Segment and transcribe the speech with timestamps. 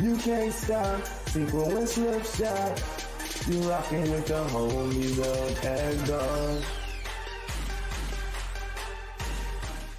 [0.00, 1.04] You can't stop.
[1.28, 2.82] Sequel and slip shot.
[3.48, 6.64] You rocking with the homies of Egg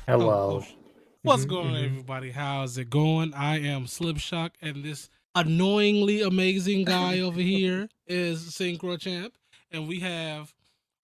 [0.07, 0.63] Hello.
[1.23, 1.85] What's Mhm, going on, mhm.
[1.85, 2.31] everybody?
[2.31, 3.33] How's it going?
[3.33, 9.33] I am Slipshock, and this annoyingly amazing guy over here is Syncro Champ,
[9.69, 10.53] and we have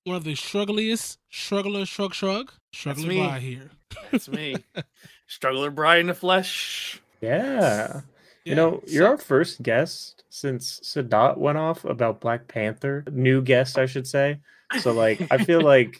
[0.05, 3.17] one of the struggliest struggler shrug shrug struggler me.
[3.19, 3.71] by here.
[4.11, 4.55] That's me.
[5.27, 7.01] Struggler Brian in the flesh.
[7.19, 8.01] Yeah.
[8.45, 13.03] You Yeah, know, you're so- our first guest since Sadat went off about Black Panther.
[13.11, 14.39] New guest, I should say.
[14.81, 15.99] So, like, I feel like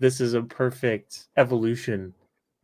[0.00, 2.12] this is a perfect evolution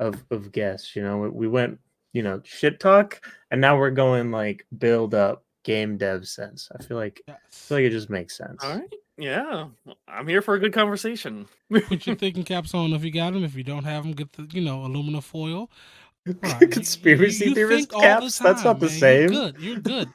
[0.01, 0.97] of of guests.
[0.97, 1.79] You know, we- we went,
[2.13, 6.69] you know, shit talk, and now we're going like build up game dev sense.
[6.79, 8.65] I feel like I feel like it just makes sense.
[8.65, 8.93] All right.
[9.19, 9.67] Yeah.
[10.09, 11.47] I'm here for a good conversation.
[11.71, 13.45] Put your thinking caps on if you got them.
[13.45, 15.71] If you don't have them, get the you know aluminum foil.
[16.27, 18.39] Right, you- Conspiracy you theorist think all the caps.
[18.39, 18.99] That's not time, the man.
[18.99, 19.33] same.
[19.33, 19.61] You're good.
[19.61, 20.09] You're good.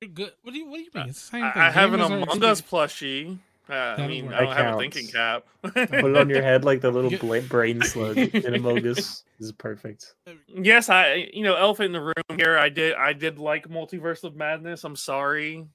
[0.00, 0.32] You're good.
[0.42, 1.08] What do you What do you mean?
[1.08, 1.52] It's the same thing.
[1.62, 3.38] I, I have an Gamers are Among Us plushie.
[3.70, 4.32] Uh, I mean.
[4.32, 5.44] I don't That have a thinking cap.
[5.62, 9.24] Put it on your head like the little bla- brain slug in Among Us.
[9.38, 10.14] This is perfect.
[10.54, 11.28] yes, I.
[11.34, 12.56] You know, elephant in the room here.
[12.56, 12.94] I did.
[12.94, 14.84] I did like Multiverse of Madness.
[14.84, 15.66] I'm sorry.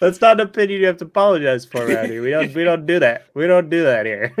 [0.00, 2.22] That's not an opinion you have to apologize for around here.
[2.22, 3.26] We don't we don't do that.
[3.34, 4.34] We don't do that here.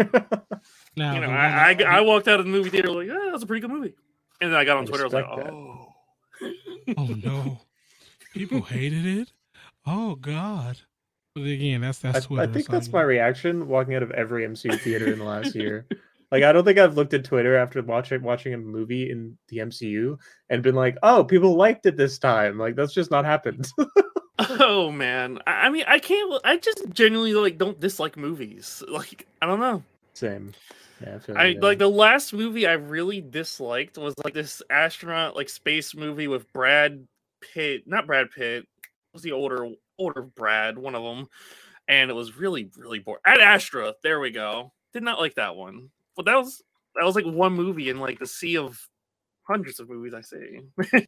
[0.96, 3.28] Now, you know, I, one- I I walked out of the movie theater like, yeah,
[3.30, 3.94] that's a pretty good movie.
[4.40, 5.04] And then I got on I Twitter.
[5.04, 5.50] I was like, that.
[5.52, 5.92] oh.
[6.96, 7.60] Oh no,
[8.34, 9.32] people hated it.
[9.86, 10.78] Oh God.
[11.34, 12.42] But again, that's that's Twitter.
[12.48, 15.24] I think so that's I'm- my reaction walking out of every MCU theater in the
[15.24, 15.86] last year.
[16.32, 19.58] Like I don't think I've looked at Twitter after watching watching a movie in the
[19.58, 20.18] MCU
[20.50, 23.68] and been like, "Oh, people liked it this time." Like that's just not happened.
[24.38, 26.40] Oh man, I, I mean, I can't.
[26.44, 28.82] I just genuinely like don't dislike movies.
[28.86, 29.82] Like, I don't know.
[30.16, 30.54] Same.
[31.02, 35.50] Yeah, I I like the last movie I really disliked was like this astronaut like
[35.50, 37.06] space movie with Brad
[37.42, 38.62] Pitt, not Brad Pitt.
[38.62, 41.28] It was the older older Brad, one of them,
[41.86, 43.20] and it was really really boring.
[43.26, 44.72] Ad Astra, there we go.
[44.94, 46.62] Did not like that one, but that was
[46.94, 48.80] that was like one movie in like the sea of
[49.42, 50.60] hundreds of movies I see.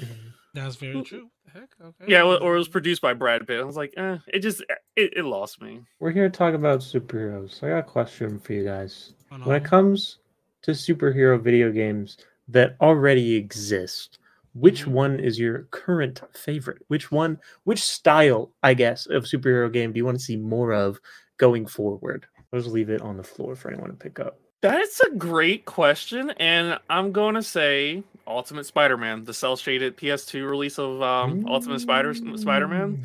[0.00, 0.32] Mhm.
[0.54, 1.30] That's very true.
[1.52, 2.04] Heck, okay.
[2.06, 3.60] yeah, or or it was produced by Brad Pitt.
[3.60, 4.60] I was like, eh, it just
[4.96, 5.80] it, it lost me.
[6.00, 7.62] We're here to talk about superheroes.
[7.62, 9.14] I got a question for you guys.
[9.30, 10.18] Hold When it comes
[10.62, 12.18] to superhero video games
[12.48, 14.18] that already exist,
[14.54, 14.88] which Mhm.
[14.92, 16.82] one is your current favorite?
[16.88, 20.72] Which one, which style, I guess, of superhero game do you want to see more
[20.74, 21.00] of
[21.38, 22.26] going forward?
[22.52, 24.38] I'll just leave it on the floor for anyone to pick up.
[24.60, 30.48] That's a great question, and I'm going to say Ultimate Spider-Man, the cel shaded PS2
[30.48, 33.04] release of um, Ultimate Spider Spider-Man.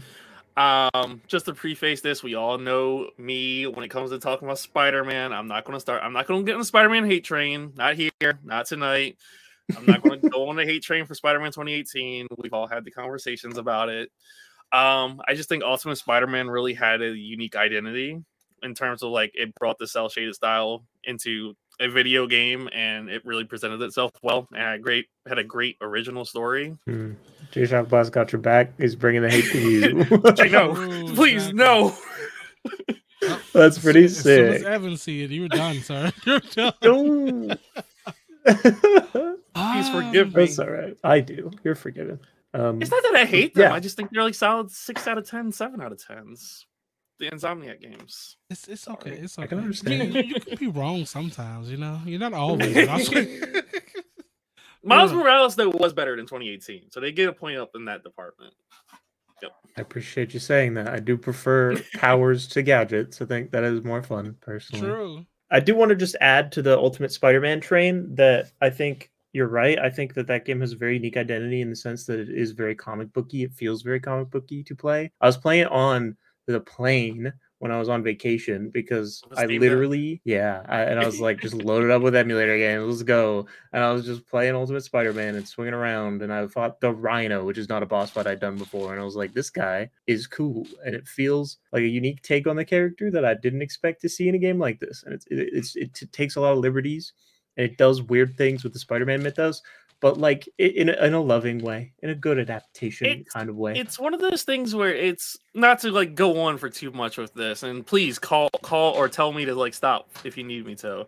[0.57, 4.57] Um, just to preface this, we all know me when it comes to talking about
[4.57, 5.31] Spider-Man.
[5.31, 6.01] I'm not going to start.
[6.03, 7.73] I'm not going to get on the Spider-Man hate train.
[7.75, 8.39] Not here.
[8.43, 9.17] Not tonight.
[9.77, 12.27] I'm not going to go on the hate train for Spider-Man 2018.
[12.37, 14.09] We've all had the conversations about it.
[14.71, 18.23] Um, I just think Ultimate Spider-Man really had a unique identity
[18.63, 23.09] in terms of like it brought the cel shaded style into a video game and
[23.09, 26.77] it really presented itself well and had a great had a great original story.
[26.85, 27.13] Hmm.
[27.51, 28.71] J Shop Boss got your back.
[28.79, 30.05] He's bringing the hate to you.
[30.39, 30.75] I know.
[30.75, 31.95] Ooh, Please no.
[32.65, 32.73] Oh,
[33.53, 34.67] That's as pretty soon- As soon as sick.
[34.67, 36.11] Evan see it, you're done, sir.
[36.25, 36.73] You're done.
[36.83, 37.55] No.
[38.45, 40.45] Please forgive Um, me.
[40.45, 40.95] That's all right.
[41.03, 41.49] I do.
[41.63, 42.19] You're forgiven.
[42.53, 43.63] Um, It's not that I hate them.
[43.63, 43.73] Yeah.
[43.73, 46.66] I just think they're like solid six out of 10, 7 out of tens.
[47.19, 48.37] The Insomniac games.
[48.49, 49.09] It's it's okay.
[49.09, 49.21] Sorry.
[49.23, 49.49] It's I okay.
[49.49, 50.13] can You- understand.
[50.13, 51.69] You, you can be wrong sometimes.
[51.71, 52.75] You know, you're not always.
[54.83, 55.17] Miles Yeah.
[55.17, 58.53] Morales though was better than 2018, so they get a point up in that department.
[59.41, 59.51] Yep.
[59.77, 60.87] I appreciate you saying that.
[60.87, 63.21] I do prefer powers to gadgets.
[63.21, 64.87] I think that is more fun, personally.
[64.87, 65.25] True.
[65.51, 69.47] I do want to just add to the Ultimate Spider-Man train that I think you're
[69.47, 69.77] right.
[69.79, 72.29] I think that that game has a very unique identity in the sense that it
[72.29, 73.43] is very comic booky.
[73.43, 75.11] It feels very comic booky to play.
[75.21, 76.17] I was playing it on
[76.53, 81.19] the plane when I was on vacation because I literally, yeah, I, and I was
[81.19, 82.85] like just loaded up with emulator games.
[82.87, 83.47] Let's go.
[83.73, 87.43] And I was just playing Ultimate Spider-Man and swinging around, and I fought the Rhino,
[87.43, 89.89] which is not a boss fight I'd done before, and I was like, this guy
[90.05, 93.63] is cool, and it feels like a unique take on the character that I didn't
[93.63, 96.35] expect to see in a game like this, and it's it, it's it t- takes
[96.35, 97.13] a lot of liberties,
[97.57, 99.63] and it does weird things with the Spider-Man mythos,
[99.99, 103.55] but like in a, in a loving way, in a good adaptation It's- kind of
[103.55, 103.73] way.
[103.75, 107.17] It's one of those things where it's not to like go on for too much
[107.17, 110.65] with this, and please call call or tell me to like stop if you need
[110.65, 111.07] me to.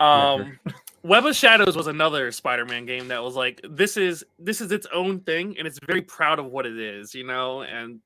[0.00, 0.58] Um
[1.04, 4.86] Web of Shadows was another Spider-Man game that was like this is this is its
[4.92, 8.00] own thing and it's very proud of what it is, you know, and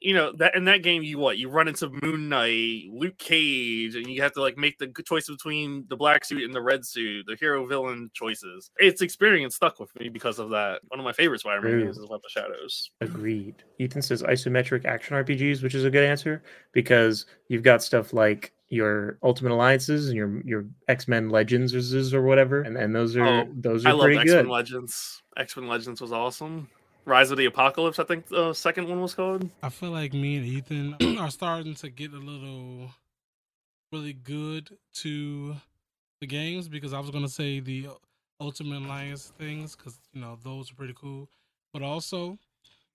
[0.00, 3.96] you know that in that game you what you run into Moon Knight, Luke Cage,
[3.96, 6.84] and you have to like make the choice between the black suit and the red
[6.84, 8.70] suit, the hero villain choices.
[8.78, 10.80] It's experience stuck with me because of that.
[10.88, 12.90] One of my favorite Spider-Man games is Web of Shadows.
[13.00, 13.56] Agreed.
[13.78, 16.42] Ethan says isometric action RPGs, which is a good answer
[16.72, 21.74] because you've got stuff like your Ultimate Alliances and your your X Men Legends
[22.14, 24.48] or, whatever, and, and those are Oh, those I are love pretty X Men.
[24.48, 25.22] Legends.
[25.36, 26.68] X Men Legends was awesome.
[27.08, 29.48] Rise of the Apocalypse, I think the second one was called.
[29.62, 32.90] I feel like me and Ethan are starting to get a little
[33.90, 35.56] really good to
[36.20, 37.88] the games because I was gonna say the
[38.40, 41.30] Ultimate Alliance things because you know those are pretty cool,
[41.72, 42.38] but also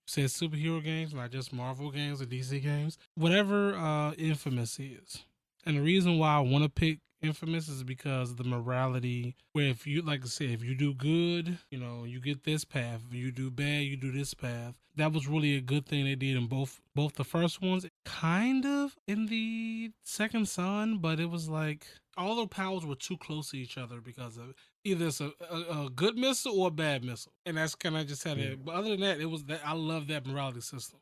[0.06, 5.24] said superhero games, not just Marvel games or DC games, whatever uh Infamous is.
[5.66, 9.68] And the reason why I want to pick Infamous is because of the morality where
[9.68, 13.00] if you like I said, if you do good, you know, you get this path.
[13.08, 14.76] If you do bad, you do this path.
[14.96, 18.66] That was really a good thing they did in both both the first ones, kind
[18.66, 21.86] of in the second son, but it was like
[22.18, 25.86] all the powers were too close to each other because of either it's a, a,
[25.86, 27.32] a good missile or a bad missile.
[27.46, 28.62] And that's kind of just had it.
[28.62, 31.00] But other than that, it was that I love that morality system.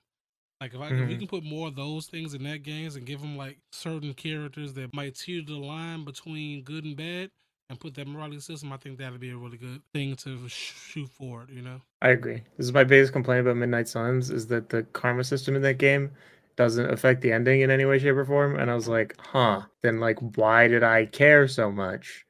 [0.63, 1.19] Like if I if we Mhm.
[1.19, 4.73] can put more of those things in that games and give them like certain characters
[4.75, 7.33] that might teeter the line between good and bad,
[7.69, 11.09] and put that morality system, I think that'd be a really good thing to shoot
[11.09, 11.51] forward.
[11.51, 12.45] You know, I agree.
[12.57, 15.79] This is my biggest complaint about Midnight Suns is that the karma system in that
[15.79, 16.13] game
[16.55, 18.57] doesn't affect the ending in any way, shape, or form.
[18.57, 22.25] And I was like, huh, then like why did I care so much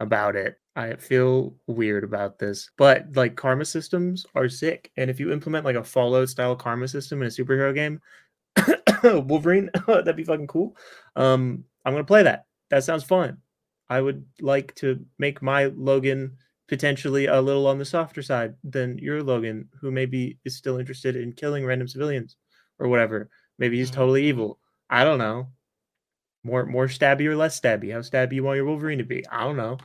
[0.00, 0.58] about it?
[0.76, 2.70] I feel weird about this.
[2.76, 4.92] But like karma systems are sick.
[4.96, 8.00] And if you implement like a Fallout style karma system in a superhero game,
[9.02, 10.76] Wolverine, that'd be fucking cool.
[11.16, 12.46] Um, I'm gonna play that.
[12.70, 13.38] That sounds fun.
[13.88, 16.36] I would like to make my Logan
[16.68, 21.16] potentially a little on the softer side than your Logan, who maybe is still interested
[21.16, 22.36] in killing random civilians
[22.80, 23.30] or whatever.
[23.58, 23.94] Maybe he's Mhm.
[23.94, 24.58] totally evil.
[24.90, 25.48] I don't know.
[26.44, 27.92] More more stabby or less stabby.
[27.92, 29.26] How stabby you want your Wolverine to be?
[29.28, 29.78] I don't know.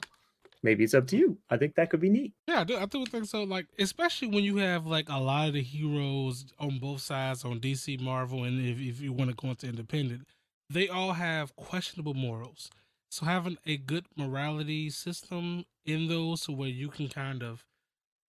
[0.63, 1.37] Maybe it's up to you.
[1.49, 2.33] I think that could be neat.
[2.47, 3.43] yeah, I do, I do think so.
[3.43, 7.59] Like especially when you have like a lot of the heroes on both sides on
[7.59, 10.27] DC, Marvel, and if if you want to go into independent,
[10.69, 12.69] they all have questionable morals.
[13.09, 17.65] So having a good morality system in those, where you can kind of,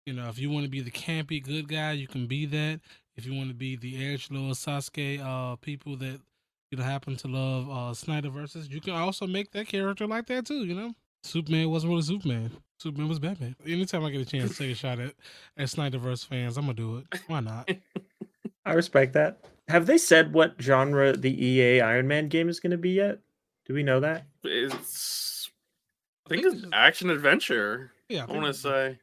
[0.05, 2.79] you know, if you want to be the campy good guy, you can be that.
[3.15, 6.21] If you want to be the edge lord Sasuke, uh, people that
[6.71, 10.45] you know happen to love uh Snyderverse, you can also make that character like that
[10.45, 10.63] too.
[10.65, 10.93] You know,
[11.23, 12.51] Superman wasn't really Superman.
[12.77, 13.55] Superman was Batman.
[13.65, 15.13] Anytime I get a chance to take a shot at
[15.57, 17.19] at Snyderverse fans, I'm gonna do it.
[17.27, 17.69] Why not?
[18.65, 19.45] I respect that.
[19.67, 23.19] Have they said what genre the EA Iron Man game is going to be yet?
[23.65, 24.25] Do we know that?
[24.43, 25.49] It's
[26.25, 27.91] I think think it's it's- action adventure.
[28.09, 28.99] Yeah, I want to say.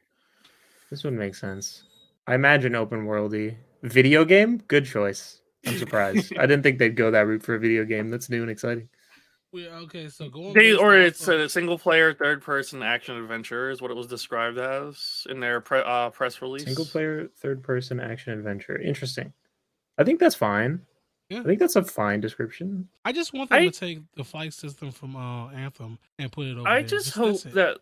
[0.89, 1.83] This would make sense.
[2.27, 4.57] I imagine open worldy video game.
[4.67, 5.41] Good choice.
[5.65, 6.33] I'm surprised.
[6.37, 8.09] I didn't think they'd go that route for a video game.
[8.09, 8.87] That's new and exciting.
[9.51, 13.81] We, okay, so going They, or it's a single player third person action adventure is
[13.81, 16.65] what it was described as in their pre- uh, press release.
[16.65, 18.79] Single player, third person action adventure.
[18.79, 19.33] Interesting.
[19.97, 20.81] I think that's fine.
[21.29, 21.39] Yeah.
[21.39, 22.87] I think that's a fine description.
[23.05, 26.45] I just want them I- to take the flight system from uh, Anthem and put
[26.45, 26.67] it over.
[26.67, 26.89] I there.
[26.89, 27.53] just that's hope it.
[27.55, 27.77] that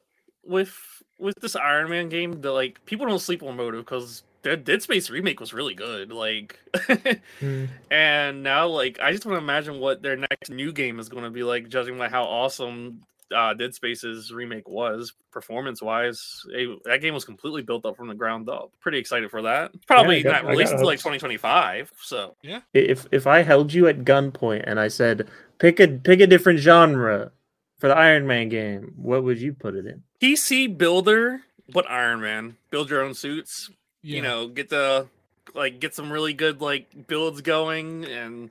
[0.45, 0.73] with
[1.19, 4.81] with this Iron Man game, that like people don't sleep on motive because Dead, Dead
[4.81, 6.11] Space remake was really good.
[6.11, 6.59] Like,
[7.39, 7.65] Hmm.
[7.91, 11.23] and now like I just want to imagine what their next new game is going
[11.23, 13.01] to be like, judging by how awesome
[13.35, 16.41] uh, Dead Space's remake was performance wise.
[16.85, 18.71] that game was completely built up from the ground up.
[18.79, 19.71] Pretty excited for that.
[19.85, 21.91] Probably got- not released until like 2025.
[22.01, 22.61] So yeah.
[22.73, 25.27] If if I held you at gunpoint and I said
[25.59, 27.31] pick a pick a different genre
[27.79, 30.03] for the Iron Man game, what would you put it in?
[30.21, 32.55] PC builder, but Iron Man.
[32.71, 33.69] Build your own suits.
[34.07, 34.15] Yeah.
[34.17, 35.07] you know get the
[35.53, 38.49] like get some really good like builds going and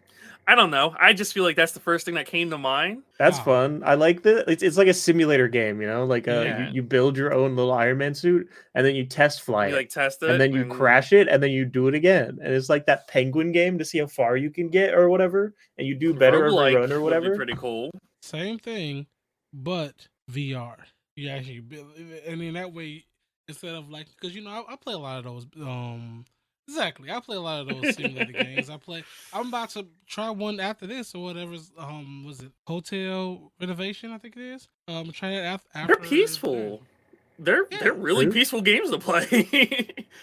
[0.48, 3.02] i don't know i just feel like that's the first thing that came to mind
[3.18, 3.44] That's Wow.
[3.44, 3.82] fun.
[3.84, 6.68] I like the it's, it's like a simulator game, you know, like uh, Yeah.
[6.68, 9.74] you, you build your own little Iron Man suit and then you test fly you
[9.74, 9.78] it.
[9.78, 12.52] like test it and then you crash it and then you do it again and
[12.54, 15.86] it's like that penguin game to see how far you can get or whatever and
[15.86, 17.90] you do better every roguelike run or whatever pretty cool
[18.22, 19.06] Same thing,
[19.54, 19.94] but
[20.30, 20.76] VR.
[21.16, 21.94] You actually, build-
[22.26, 23.04] and in that way,
[23.48, 25.46] instead of like, because you know, I, I play a lot of those.
[25.60, 26.24] Um,
[26.68, 28.70] exactly, I play a lot of those simulator games.
[28.70, 29.04] I play.
[29.32, 31.70] I'm about to try one after this or whatever's.
[31.78, 34.12] Um, was it hotel renovation?
[34.12, 34.68] I think it is.
[34.88, 35.68] Um, try it after.
[35.74, 36.82] after they're peaceful
[37.38, 37.78] they're Yeah.
[37.82, 38.32] they're really True.
[38.32, 39.26] peaceful games to play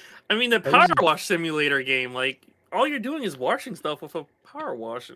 [0.32, 4.15] i mean the power wash simulator game like all you're doing is washing stuff with
[4.15, 5.12] a power wash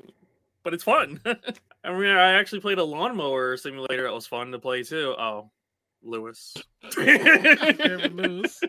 [0.64, 4.60] but it's fun i mean i actually played a lawnmower simulator that was fun to
[4.60, 5.50] play too oh
[6.04, 6.54] lewis
[6.98, 8.60] Never lose.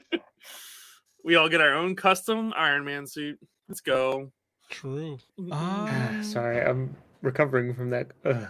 [1.24, 3.38] we all get our own custom Iron Man suit.
[3.68, 4.32] Let's go.
[4.70, 5.18] True.
[5.50, 8.10] Ah, Um, Sorry, I'm recovering from that.
[8.24, 8.48] Ugh.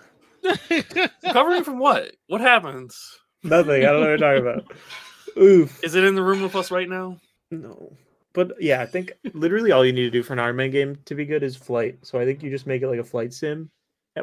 [1.33, 2.13] Covering from what?
[2.29, 3.19] What happens?
[3.43, 3.83] Nothing.
[3.85, 4.73] I don't know what you're talking about.
[5.39, 5.83] Oof.
[5.85, 7.19] Is it in the room with us right now?
[7.51, 7.93] No.
[8.33, 10.97] But yeah, I think literally all you need to do for an Iron Man game
[11.07, 11.99] to be good is flight.
[12.03, 13.71] So I think you just make it like a flight sim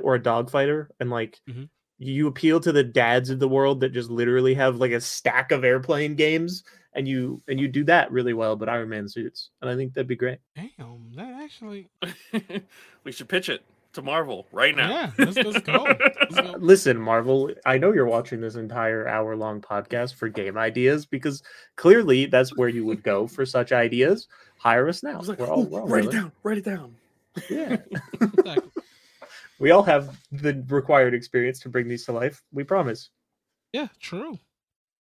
[0.01, 1.69] or a dogfighter, and like Mhm.
[1.97, 5.51] You appeal to the dads of the world that just literally have like a stack
[5.51, 8.55] of airplane games, and you and you do that really well.
[8.55, 10.39] But Iron Man suits, and I think that'd be great.
[10.55, 11.89] Damn, that actually.
[13.03, 14.89] we should pitch it to Marvel right now.
[14.89, 15.83] Yeah, let's, let's go.
[15.83, 16.55] Let's go.
[16.59, 21.41] Listen, Marvel, I know you're watching this entire hour long podcast for game ideas because
[21.77, 24.27] clearly that's where you would go for such ideas.
[24.57, 25.21] Hire us now.
[25.21, 26.31] like, We're all, we're all write it down.
[26.43, 26.95] Write it down.
[27.49, 27.77] Yeah.
[28.21, 28.74] Exactly.
[29.59, 32.41] We all have the required experience to bring these to life.
[32.51, 33.09] We promise.
[33.73, 34.37] Yeah, true.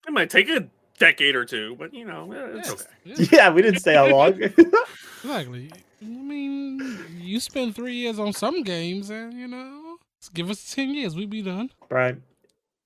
[0.08, 0.68] It might take a
[1.00, 2.84] decade or two, but you know, eh, it's Yeah, okay.
[3.24, 4.42] yeah, Yeah, we didn't say how long.
[5.24, 5.72] exactly.
[6.02, 9.98] I mean, you spend three years on some games, and you know,
[10.34, 11.70] give us ten years, we'd be done.
[11.90, 12.22] Brian,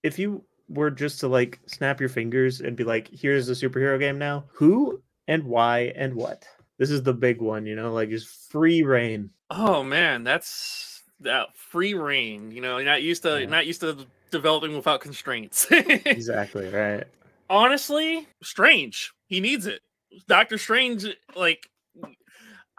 [0.04, 3.98] if you were just to like snap your fingers and be like, here's a superhero
[4.00, 6.46] game now, who and why and what?
[6.78, 9.32] This is the big one, you know, like just free reign.
[9.50, 12.52] Oh man, that's that free reign.
[12.52, 13.48] You know, you're not used to Yeah.
[13.50, 15.68] not used to developing without constraints.
[15.72, 17.04] Exactly, right.
[17.50, 19.14] Honestly, Strange.
[19.28, 19.82] He needs it.
[20.28, 21.06] Doctor Strange,
[21.36, 21.70] like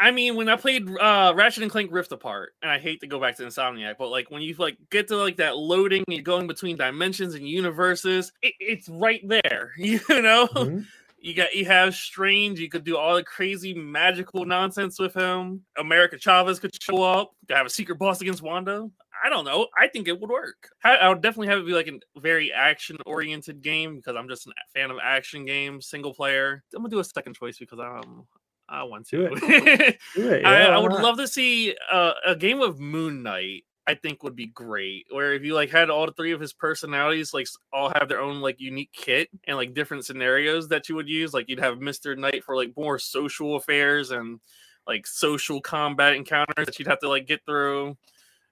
[0.00, 3.06] I mean, when I played uh Ratchet and Clank Rift Apart, and I hate to
[3.06, 6.24] go back to Insomniac, but like when you like get to like that loading and
[6.24, 9.72] going between dimensions and universes, it, it's right there.
[9.76, 10.46] You know?
[10.48, 10.86] Mhm.
[11.20, 12.60] You got you have Strange.
[12.60, 15.62] You could do all the crazy magical nonsense with him.
[15.76, 17.32] America Chavez could show up.
[17.48, 18.88] Could have a secret boss against Wanda.
[19.24, 19.66] I don't know.
[19.76, 20.68] I think it would work.
[20.84, 24.28] I, I would definitely have it be like a very action oriented game because I'm
[24.28, 26.62] just a fan of action games, single player.
[26.74, 28.26] I'm gonna do a second choice because um
[28.68, 29.34] I want Do to.
[29.34, 33.22] Do it, I, yeah, I why would love to see uh, a game of Moon
[33.22, 33.64] Knight.
[33.88, 35.06] I think would be great.
[35.10, 38.42] Where if you like had all three of his personalities, like all have their own
[38.42, 41.32] like unique kit and like different scenarios that you would use.
[41.32, 44.40] Like you'd have Mister Knight for like more social affairs and
[44.86, 47.96] like social combat encounters that you'd have to like get through.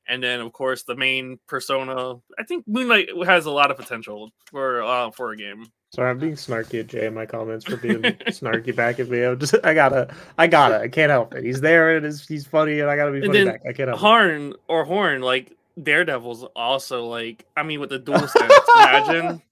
[0.09, 2.15] And then of course the main persona.
[2.39, 5.67] I think Moon Knight has a lot of potential for uh for a game.
[5.95, 9.23] Sorry, I'm being snarky at Jay in my comments for being snarky back at me.
[9.23, 11.45] I'm just, I gotta, I gotta, I can't help it.
[11.45, 13.63] He's there and it's, he's funny, and I gotta be funny back.
[13.63, 14.01] I can't help it.
[14.01, 19.43] Horn or Horn, like Daredevil's also like I mean with the dual sense, imagine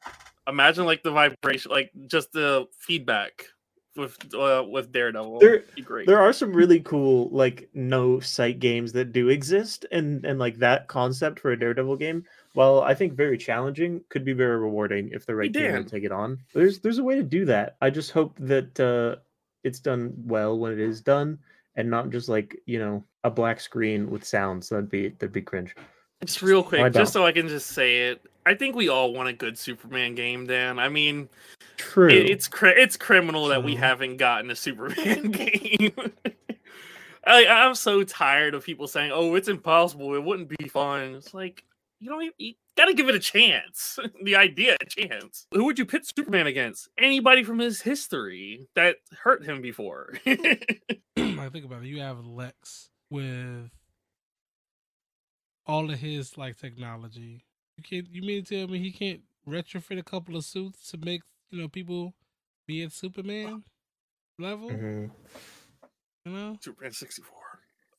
[0.46, 3.46] imagine like the vibration, like just the feedback
[3.97, 5.39] with uh, with Daredevil.
[5.39, 6.07] There- great.
[6.07, 10.59] There are some really cool like no sight games that do exist, and and like
[10.59, 12.25] that concept for a Daredevil game,
[12.55, 15.75] while I think very challenging, could be very rewarding if the right game Dan.
[15.79, 16.39] would take it on.
[16.55, 17.77] There's there's a way to do that.
[17.81, 19.21] I just hope that uh,
[19.63, 21.39] it's done well when it is done,
[21.77, 24.69] and not just like you know a black screen with sounds.
[24.69, 25.75] That'd be that'd be cringe.
[26.25, 28.27] just real quick, just so I can just say it.
[28.47, 30.79] I think we all want a good Superman game, Dan.
[30.79, 31.29] I mean,
[31.77, 32.11] True.
[32.11, 35.93] it, it's cri- it's criminal that we haven't gotten a Superman game.
[37.27, 40.15] I, I'm so tired of people saying, "Oh, it's impossible.
[40.15, 41.65] It wouldn't be fun." It's like
[42.01, 42.23] you don't.
[42.23, 43.99] Even, you gotta give it a chance.
[44.23, 45.47] the idea, a chance.
[45.53, 46.89] Who would you pit Superman against?
[46.99, 50.15] Anybody from his history that hurt him before.
[50.27, 51.87] I think about it.
[51.87, 53.71] You have Lex with
[55.67, 57.45] all of his like technology.
[57.76, 58.07] You can't.
[58.11, 61.61] You mean to tell me he can't retrofit a couple of suits to make you
[61.61, 62.14] know people
[62.66, 63.64] be at Superman
[64.38, 64.71] level?
[64.71, 65.11] Mhm.
[66.25, 67.37] You know, Superman 64.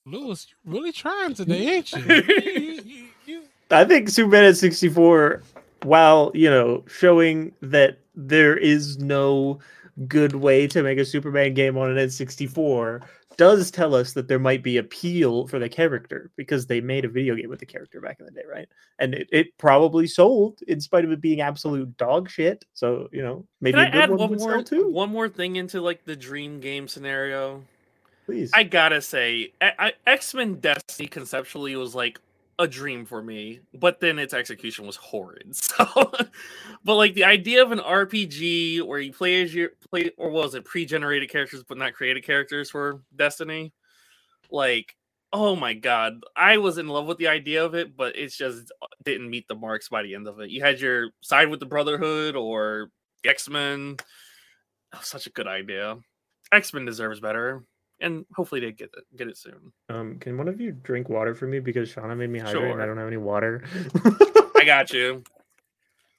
[0.05, 2.01] Lewis, you really trying today, ain't you?
[2.03, 5.41] you, you, you, you I think Superman at 64,
[5.83, 9.59] while, you know, showing that there is no
[10.07, 13.01] good way to make a Superman game on an N64,
[13.37, 17.09] does tell us that there might be appeal for the character because they made a
[17.09, 18.67] video game with the character back in the day, right?
[18.99, 22.65] And it, it probably sold in spite of it being absolute dog shit.
[22.73, 24.89] So, you know, maybe Can a I good add one one would more sell too.
[24.89, 27.63] one more thing into like the dream game scenario?
[28.25, 28.51] Please.
[28.53, 29.51] I gotta say,
[30.07, 32.19] X Men Destiny conceptually was like
[32.57, 35.55] a dream for me, but then its execution was horrid.
[35.55, 36.11] So,
[36.83, 40.55] but like the idea of an RPG where you play as your play, or was
[40.55, 43.73] it pre-generated characters but not created characters for Destiny?
[44.51, 44.95] Like,
[45.33, 48.71] oh my god, I was in love with the idea of it, but it's just
[48.81, 50.49] uh, didn't meet the marks by the end of it.
[50.49, 52.89] You had your side with the Brotherhood or
[53.25, 53.97] X Men.
[54.93, 55.97] Oh, such a good idea.
[56.51, 57.63] X Men deserves better
[58.01, 59.71] and hopefully they get it get it soon.
[59.89, 62.81] um, can one of you drink water for me because Shauna made me hydrate and
[62.81, 63.63] I don't have any water?
[64.55, 65.23] I got you.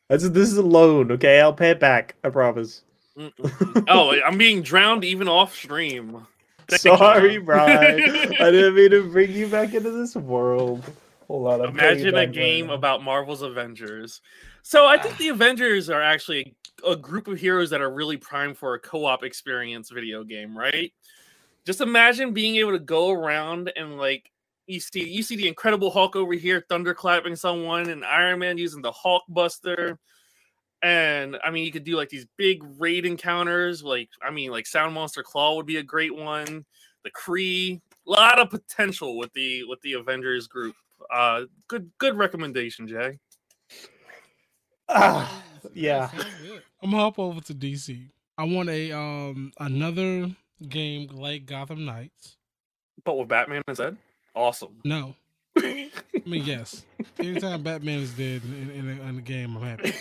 [0.08, 1.40] That's this is a loan, okay?
[1.40, 2.14] I'll pay it back.
[2.22, 2.82] I promise.
[3.18, 3.84] Mm-mm.
[3.88, 6.26] oh, I'm being drowned even off stream.
[6.70, 8.00] Sorry, Brian.
[8.40, 10.84] I didn't mean to bring you back into this world.
[11.28, 11.60] Hold on.
[11.60, 12.78] I'm Imagine a game Brian.
[12.78, 14.20] about Marvel's Avengers.
[14.62, 16.56] So I think the Avengers are actually
[16.86, 20.92] a group of heroes that are really primed for a co-op experience video game, right?
[21.66, 24.30] Just imagine being able to go around and like
[24.66, 28.82] you see you see the Incredible Hulk over here thunderclapping someone, and Iron Man using
[28.82, 29.98] the Hulk Buster.
[30.82, 33.82] And I mean, you could do like these big raid encounters.
[33.82, 36.64] Like, I mean, like Sound Monster Claw would be a great one.
[37.04, 40.74] The Kree, a lot of potential with the with the Avengers group.
[41.12, 43.18] Uh, good good recommendation, Jay.
[44.88, 45.42] Ah,
[45.74, 46.10] yeah.
[46.82, 48.08] I'm gonna hop over to DC.
[48.38, 50.30] I want a um another
[50.68, 52.36] game like Gotham Knights.
[53.04, 53.96] But with Batman instead,
[54.34, 54.80] awesome.
[54.84, 55.14] No,
[55.56, 55.90] I
[56.24, 56.84] mean yes.
[57.18, 59.94] Anytime Batman is dead in, in, in, a, in a game, I'm happy.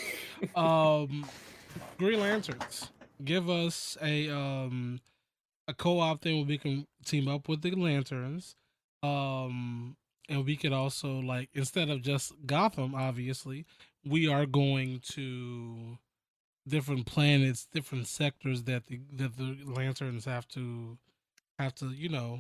[0.56, 1.26] Um,
[1.98, 2.90] Green Lanterns.
[3.24, 5.00] Give us a um
[5.68, 8.56] a co-op thing where we can team up with the lanterns.
[9.04, 9.96] Um,
[10.28, 13.66] and we could also like instead of just Gotham, obviously,
[14.04, 15.98] we are going to
[16.68, 20.98] different planets, different sectors that the that the lanterns have to
[21.60, 22.40] have to you know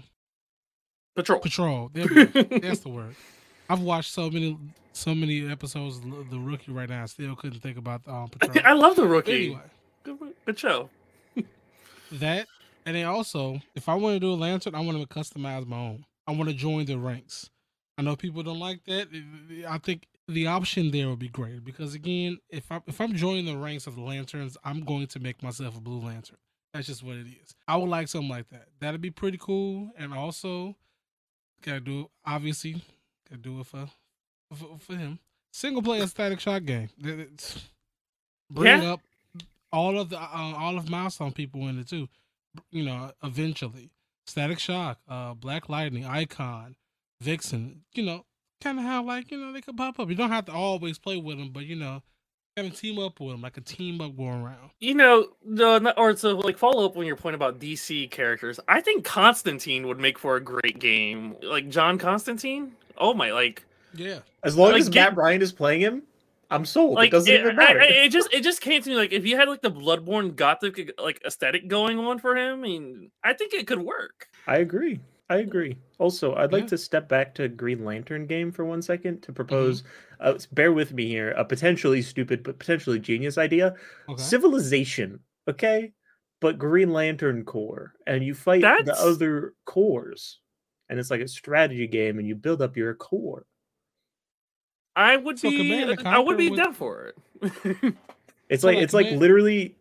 [1.15, 1.39] Patrol.
[1.39, 1.89] patrol.
[1.93, 2.43] There we go.
[2.59, 3.15] That's the word.
[3.69, 4.57] I've watched so many
[4.93, 7.03] so many episodes of The Rookie right now.
[7.03, 8.65] I still couldn't think about um, patrol.
[8.65, 9.57] I love the rookie.
[10.05, 10.89] anyway, good show.
[12.11, 12.47] that
[12.85, 15.77] and then also, if I want to do a lantern, I want to customize my
[15.77, 16.05] own.
[16.27, 17.49] I want to join the ranks.
[17.97, 19.07] I know people don't like that.
[19.67, 23.45] I think the option there would be great because again, if I if I'm joining
[23.45, 26.37] the ranks of the lanterns, I'm going to make myself a blue lantern.
[26.73, 27.55] That's just what it is.
[27.67, 28.67] I would like something like that.
[28.79, 29.91] That'd be pretty cool.
[29.97, 30.75] And also,
[31.61, 32.09] gotta do.
[32.25, 32.81] Obviously,
[33.29, 33.87] gotta do it for
[34.53, 35.19] for, for him.
[35.53, 36.89] Single player Static Shock game.
[37.03, 37.69] It's-
[38.51, 38.93] Bring Yeah.
[38.93, 39.01] up
[39.71, 42.07] all of the uh, all of milestone people in it too.
[42.71, 43.89] You know, eventually,
[44.27, 46.75] Static Shock, uh, Black Lightning, Icon,
[47.21, 47.83] Vixen.
[47.93, 48.25] You know,
[48.61, 50.09] kind of how like you know they could pop up.
[50.09, 52.01] You don't have to always play with them, but you know,
[52.55, 54.71] kind of team up with them, like a team up going around.
[54.79, 58.81] You know, the or to like follow up on your point about DC characters, I
[58.81, 61.35] think Constantine would make for a great game.
[61.43, 62.71] Like John Constantine.
[62.97, 66.03] Oh my, like Yeah, As long Like, as get- Matt Ryan is playing him,
[66.49, 66.95] I'm sold.
[66.95, 69.11] like it doesn't it, even I- I- it just it just came to me like
[69.11, 73.11] if you had like the Bloodborne gothic like aesthetic going on for him, I mean,
[73.23, 74.29] I think it could work.
[74.47, 74.99] I agree.
[75.29, 75.77] I agree.
[75.97, 76.67] Also, I'd like Yeah.
[76.69, 79.21] to step back to Green Lantern game for one second Mm-hmm.
[79.21, 79.83] to propose.
[80.19, 81.31] Uh, bear with me here.
[81.31, 83.75] A potentially stupid but potentially genius idea.
[84.07, 84.21] okay.
[84.21, 85.93] Civilization, okay,
[86.41, 90.13] but Green Lantern Corps, and you fight the other corps,
[90.89, 93.45] and it's like a strategy game, and you build up your corps.
[94.95, 97.11] I would So be Command I would be would- down for
[97.41, 97.95] it.
[98.47, 99.75] It's So, like like, it's like literally,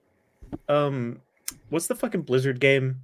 [0.70, 1.20] um,
[1.68, 3.02] what's the fucking Blizzard game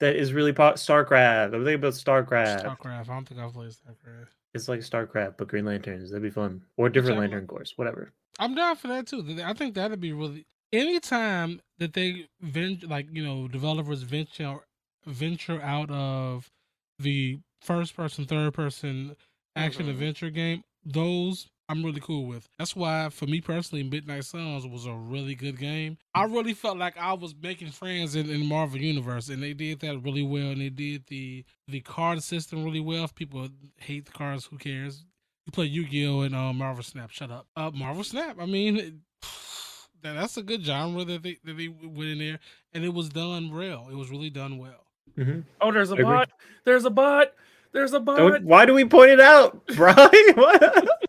[0.00, 0.76] that is really pop?
[0.76, 1.46] Starcraft.
[1.54, 2.64] I'm thinking about Starcraft.
[2.64, 3.00] Starcraft.
[3.08, 4.26] I don't think I've played Starcraft.
[4.54, 6.10] It's like StarCraft, but Green Lanterns.
[6.10, 6.62] That'd be fun.
[6.76, 8.12] Or different Whichever- Lantern Corps, whatever.
[8.38, 9.24] I'm down for that too.
[9.44, 14.58] I think that'd be really anytime that they venture, like you know, developers venture
[15.06, 16.50] venture out of
[16.98, 19.16] the first person, third person
[19.56, 19.90] action Mhm.
[19.90, 20.62] adventure game.
[20.84, 22.48] Those I'm really cool with.
[22.58, 25.98] That's why, for me personally, Midnight Suns was a really good game.
[26.16, 29.52] I really felt like I was making friends in, in the Marvel universe, and they
[29.52, 30.48] did that really well.
[30.48, 33.04] And they did the the card system really well.
[33.04, 35.04] If people hate the cards, who cares?
[35.46, 37.10] You play Yu Gi Oh and uh, Marvel Snap.
[37.10, 37.46] Shut up.
[37.56, 38.36] Uh, Marvel Snap.
[38.40, 38.94] I mean, it-
[40.02, 42.40] that, that's a good genre that they that they went in there,
[42.72, 43.86] and it was done well.
[43.90, 44.86] It was really done well.
[45.16, 45.40] Mm-hmm.
[45.60, 46.04] oh, there's a I agree.
[46.04, 46.30] bot.
[46.64, 47.28] There's a bot.
[47.72, 48.16] There's a bot.
[48.16, 50.08] Don't, why do we point it out, Brian?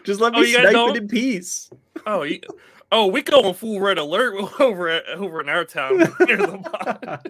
[0.00, 0.04] What?
[0.06, 1.70] Just let Oh, me you guys snipe it in peace.
[2.06, 2.40] Oh, you,
[2.92, 5.98] oh, we go on full red alert over at, over in our town.
[6.20, 7.26] There's a bot.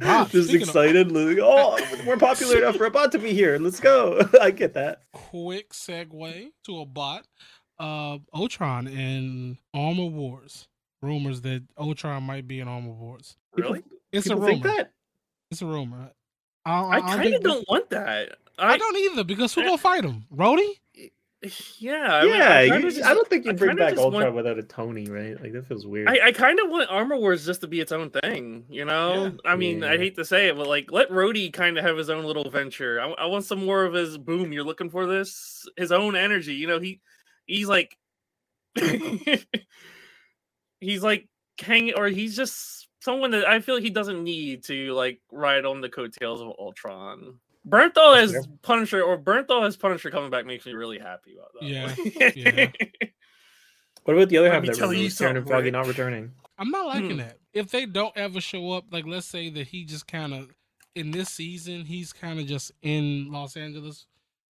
[0.00, 1.10] Bot, Just speaking of- excited.
[1.10, 3.58] like, oh, we're popular enough for a bot to be here.
[3.58, 4.20] Let's go.
[4.40, 5.02] I get that.
[5.12, 7.26] Quick segue to a bot.
[7.80, 10.68] Uh, Ultron and Armor Wars.
[11.02, 13.36] Rumors that Ultron might be in Armor Wars.
[13.56, 13.82] really?
[14.12, 14.76] It's People a think rumor.
[14.76, 14.92] that.
[15.50, 16.10] It's a rumor.
[16.64, 18.36] I, I kind of don't want that.
[18.58, 20.24] I, I, don't either because who gonna fight him?
[20.34, 20.70] Rhodey?
[21.78, 22.08] Yeah.
[22.10, 24.62] I yeah, I, you just- I don't think you bring back Ultron want- without a
[24.62, 25.40] Tony, right?
[25.40, 26.08] Like that feels weird.
[26.08, 29.26] I, I kind of want Armor Wars just to be its own thing, you know.
[29.26, 29.30] Yeah.
[29.52, 32.10] I mean, I hate to say it, but like, let Rhodey kind of have his
[32.10, 33.00] own little venture.
[33.00, 34.52] I, I want some more of his boom.
[34.52, 36.54] You're looking for this, his own energy.
[36.54, 37.00] You know, he
[37.46, 37.96] he's like,
[40.80, 41.28] he's like
[41.60, 45.64] hanging, or he's just someone that I feel like he doesn't need to like ride
[45.64, 47.38] on the coattails of Ultron.
[47.68, 51.52] Bernthal That's as Punisher or Bernthal as Punisher coming back makes me really happy about
[51.60, 51.64] that.
[51.64, 52.70] Yeah, yeah.
[54.04, 55.86] what about the other Let half me that tell you removed Karen and Foggy not
[55.86, 56.32] returning?
[56.58, 57.16] I'm not liking Hmm.
[57.18, 57.38] that.
[57.52, 60.50] if they don't ever show up, like let's say that he just kind of
[60.94, 64.06] in this season he's kind of just in Los Angeles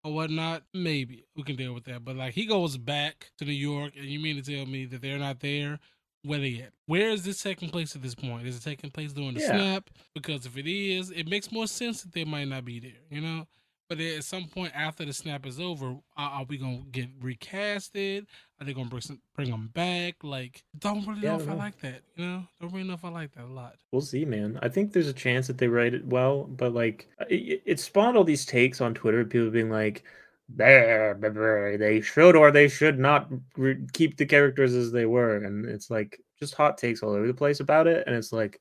[0.04, 2.04] or whatnot, maybe we can deal with that.
[2.04, 5.00] But like he goes back to New York, and you mean to tell me that
[5.02, 5.80] they're not there?
[6.26, 6.72] Where they at?
[6.86, 8.46] Where is this taking place at this point?
[8.46, 9.50] Is it taking place during the Yeah.
[9.50, 9.90] snap?
[10.14, 13.00] Because if it is, it makes more sense that they might not be there.
[13.10, 13.46] You know.
[13.88, 18.26] But at some point after the snap is over, are, are we gonna get recasted?
[18.60, 20.24] Are they gonna bring some, bring them back?
[20.24, 21.58] Like, don't really Yeah, know if I know.
[21.58, 22.02] like that.
[22.16, 23.76] You know, don't really know if I like that a lot.
[23.92, 24.58] We'll see, man.
[24.60, 28.16] I think there's a chance that they write it well, but like it, it spawned
[28.16, 32.68] all these takes on Twitter, people being like, "Bah, bah, bah, "They should or they
[32.68, 37.02] should not re- keep the characters as they were," and it's like just hot takes
[37.02, 38.60] all over the place about it, and it's like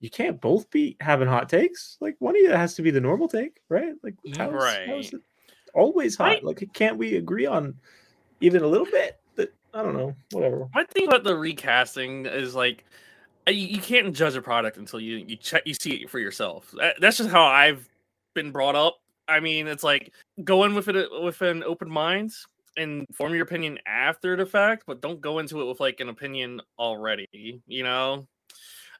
[0.00, 1.96] you can't both be having hot takes.
[2.00, 3.94] Like one of you has to be the normal take, right?
[4.02, 4.88] Like how is, Right.
[4.90, 5.20] is it
[5.72, 6.24] always hot?
[6.24, 6.44] Right.
[6.44, 7.74] Like can't we agree on
[8.40, 9.18] even a little bit?
[9.36, 10.68] That I don't know, whatever.
[10.74, 12.84] My thing about the recasting is like
[13.46, 16.74] you, you can't judge a product until you you check you see it for yourself.
[17.00, 17.88] That's just how I've
[18.34, 18.98] been brought up.
[19.28, 22.32] I mean, it's like go in with it with an open mind
[22.76, 26.08] and form your opinion after the fact, but don't go into it with like an
[26.08, 27.62] opinion already.
[27.66, 28.26] You know,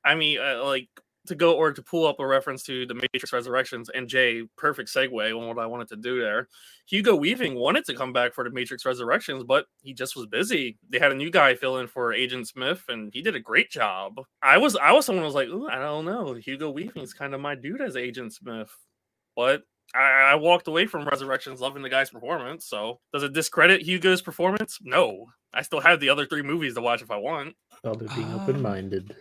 [0.04, 0.88] I mean, uh, like
[1.26, 4.92] to go or to pull up a reference to the Matrix Resurrections and Jay, perfect
[4.92, 6.48] segue on what I wanted to do there.
[6.87, 10.76] Hugo Weaving wanted to come back for the Matrix Resurrections, but he just was busy.
[10.90, 13.70] They had a new guy fill in for Agent Smith, and he did a great
[13.70, 14.20] job.
[14.42, 17.40] I was I was someone who was like, I don't know, Hugo Weaving's kind of
[17.40, 18.70] my dude as Agent Smith,
[19.34, 19.62] but.
[19.94, 22.64] I, I walked away from Resurrections loving the guy's performance.
[22.66, 24.78] So, does it discredit Hugo's performance?
[24.83, 25.26] No.
[25.52, 27.54] I still have the other three movies to watch if I want.
[27.85, 29.14] Well, they're being Um, open minded.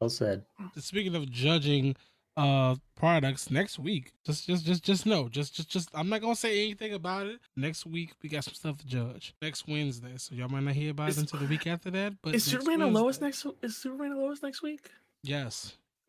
[0.00, 0.44] Well said.
[0.76, 1.96] Speaking of judging
[2.36, 6.36] uh products next week, just just just just know, just just just I'm not gonna
[6.36, 7.40] say anything about it.
[7.56, 9.34] Next week we got some stuff to judge.
[9.42, 12.12] Next Wednesday, so y'all might not hear about Is- it until the week after that.
[12.22, 13.64] But Is next Superman and Lois Wednesday- next?
[13.64, 14.88] Is Superman and Lois next week?
[15.24, 15.76] Yes.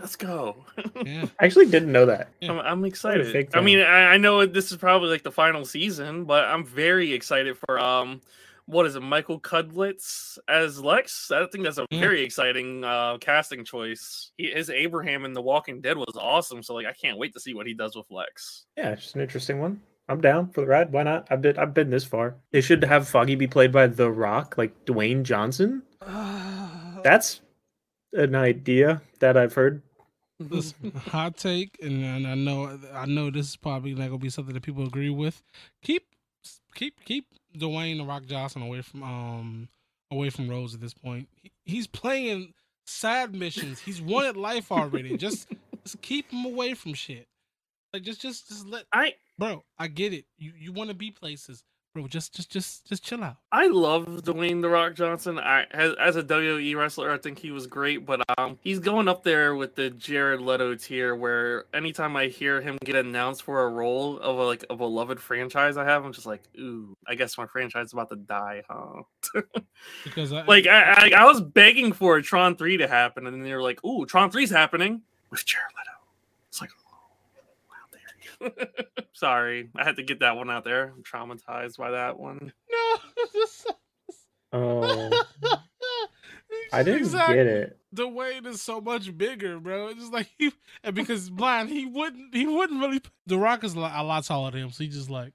[0.00, 0.64] Let's go.
[1.04, 1.26] Yeah.
[1.38, 2.28] I actually didn't know that.
[2.40, 2.52] Yeah.
[2.52, 3.48] I'm, I'm excited.
[3.54, 7.12] I mean, I, I know this is probably like the final season, but I'm very
[7.12, 8.22] excited for um,
[8.66, 11.30] what is it, Michael Cudlitz as Lex?
[11.30, 12.00] I think that's a Yeah.
[12.00, 14.30] very exciting uh casting choice.
[14.38, 17.40] He, his Abraham in The Walking Dead was awesome, so like I can't wait to
[17.40, 18.64] see what he does with Lex.
[18.78, 19.80] Yeah, it's just an interesting one.
[20.08, 20.90] I'm down for the ride.
[20.92, 21.26] Why not?
[21.30, 22.36] I've been I've been this far.
[22.52, 25.82] They should have Foggy be played by The Rock, like Dwayne Johnson.
[27.02, 27.40] That's
[28.14, 29.82] an idea that I've heard.
[30.40, 34.30] Listen, hot take, and, and I know I know this is probably not gonna be
[34.30, 35.42] something that people agree with.
[35.82, 36.06] Keep
[36.74, 39.68] keep keep Dwayne the Rock Johnson away from um
[40.10, 41.28] away from Rose at this point.
[41.40, 42.52] He, he's playing
[42.86, 43.78] side missions.
[43.78, 45.16] He's wanted life already.
[45.16, 45.48] just
[45.84, 47.28] just keep him away from shit.
[47.92, 49.62] Like just just just let I bro.
[49.78, 50.24] I get it.
[50.36, 51.62] You you want to be places,
[51.94, 52.08] bro.
[52.08, 53.36] Just just just just chill out.
[53.52, 55.38] I love Dwayne the Rock Johnson.
[55.38, 59.08] I as, as a WWE wrestler, I think he was great, but um, he's going
[59.08, 61.14] up there with the Jared Leto tier.
[61.14, 65.20] Where anytime I hear him get announced for a role of a, like a beloved
[65.20, 68.62] franchise, I have, I'm just like, ooh, I guess my franchise is about to die,
[68.68, 69.02] huh?
[70.02, 73.36] Because I, like I, I, I was begging for a Tron three to happen, and
[73.36, 75.98] then they're like, ooh, Tron three's happening with Jared Leto.
[76.48, 76.70] It's like.
[79.12, 80.92] Sorry, I had to get that one out there.
[80.94, 82.52] I'm traumatized by that one.
[82.70, 82.96] no.
[84.56, 85.10] Oh,
[86.72, 87.78] I didn't get it.
[87.92, 89.88] Dwayne is so much bigger, bro.
[89.88, 90.52] It's just like he
[90.84, 94.22] and because blind, he wouldn't he wouldn't really The Rock is a lot, a lot
[94.24, 95.32] taller than him, so he just like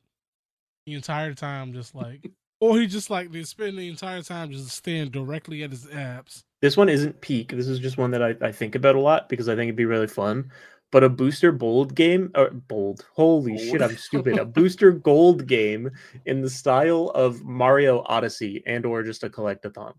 [0.86, 4.70] the entire time just like or he just like they spend the entire time just
[4.70, 6.44] staring directly at his abs.
[6.62, 7.52] This one isn't peak.
[7.52, 9.76] This is just one that I, I think about a lot because I think it'd
[9.76, 10.52] be really fun.
[10.92, 14.40] But a booster bold game, or bold, holy shit, I'm stupid.
[14.40, 15.92] A booster gold game
[16.26, 19.94] in the style of Mario Odyssey and or just a collectathon.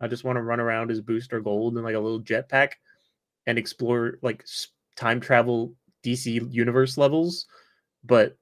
[0.00, 2.72] I just want to run around as booster gold in like a little jetpack
[3.46, 4.44] and explore like
[4.96, 7.46] time travel DC universe levels.
[8.02, 8.36] But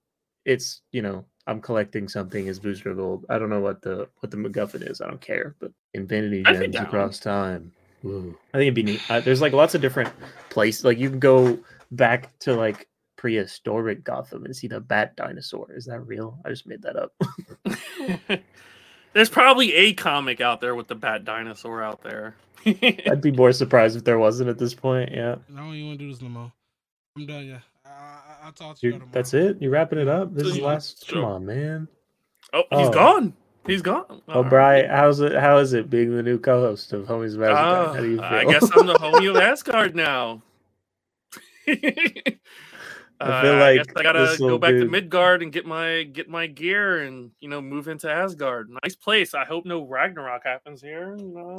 [0.44, 3.26] it's you know I'm collecting something as booster gold.
[3.28, 5.00] I don't know what the what the MacGuffin is.
[5.00, 5.56] I don't care.
[5.58, 7.72] But Infinity gems across time.
[8.04, 8.38] Ooh.
[8.54, 9.10] I think it'd be neat.
[9.10, 10.10] Uh, there's like lots of different
[10.48, 10.84] places.
[10.84, 11.58] Like you can go
[11.90, 15.68] back to like prehistoric Gotham and see the bat dinosaur.
[15.74, 16.38] Is that real?
[16.44, 17.12] I just made that up.
[19.12, 22.36] There's probably a comic out there with the bat dinosaur out there.
[22.64, 25.10] I'd be more surprised if there wasn't at this point.
[25.12, 25.36] Yeah.
[25.48, 26.52] And I don't even want to do this no more.
[27.16, 27.58] I'm done, yeah.
[27.84, 29.10] I, I, I'll talk to you Dude, tomorrow.
[29.12, 29.56] that's it.
[29.60, 30.32] You're wrapping it up?
[30.32, 31.08] This is the Yeah, last.
[31.08, 31.88] Come on, man.
[32.52, 32.92] oh, he's Oh.
[32.92, 33.32] gone.
[33.66, 34.04] He's gone.
[34.08, 34.50] Oh, All right.
[34.50, 35.32] Brian, how's it?
[35.32, 37.48] How is it being the new co-host of Homies of Asgard?
[37.88, 38.24] Ah, How do you feel?
[38.24, 40.40] I guess I'm the homie of Asgard now.
[43.22, 46.28] I feel Uh, like guess I gotta go back to Midgard and get my get
[46.30, 48.70] my gear and you know move into Asgard.
[48.82, 49.34] Nice place.
[49.34, 51.16] I hope no Ragnarok happens here.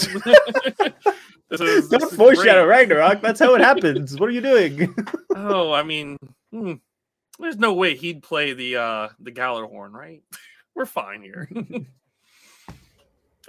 [1.49, 2.65] this is, this Don't is foreshadow.
[2.65, 3.21] Ragnarok.
[3.21, 4.19] That's how it happens.
[4.19, 4.95] What are you doing?
[5.35, 6.17] Oh, I mean,
[6.51, 6.73] hmm,
[7.39, 10.23] there's no way he'd play the uh the Gjallarhorn, right?
[10.73, 11.47] We're fine here.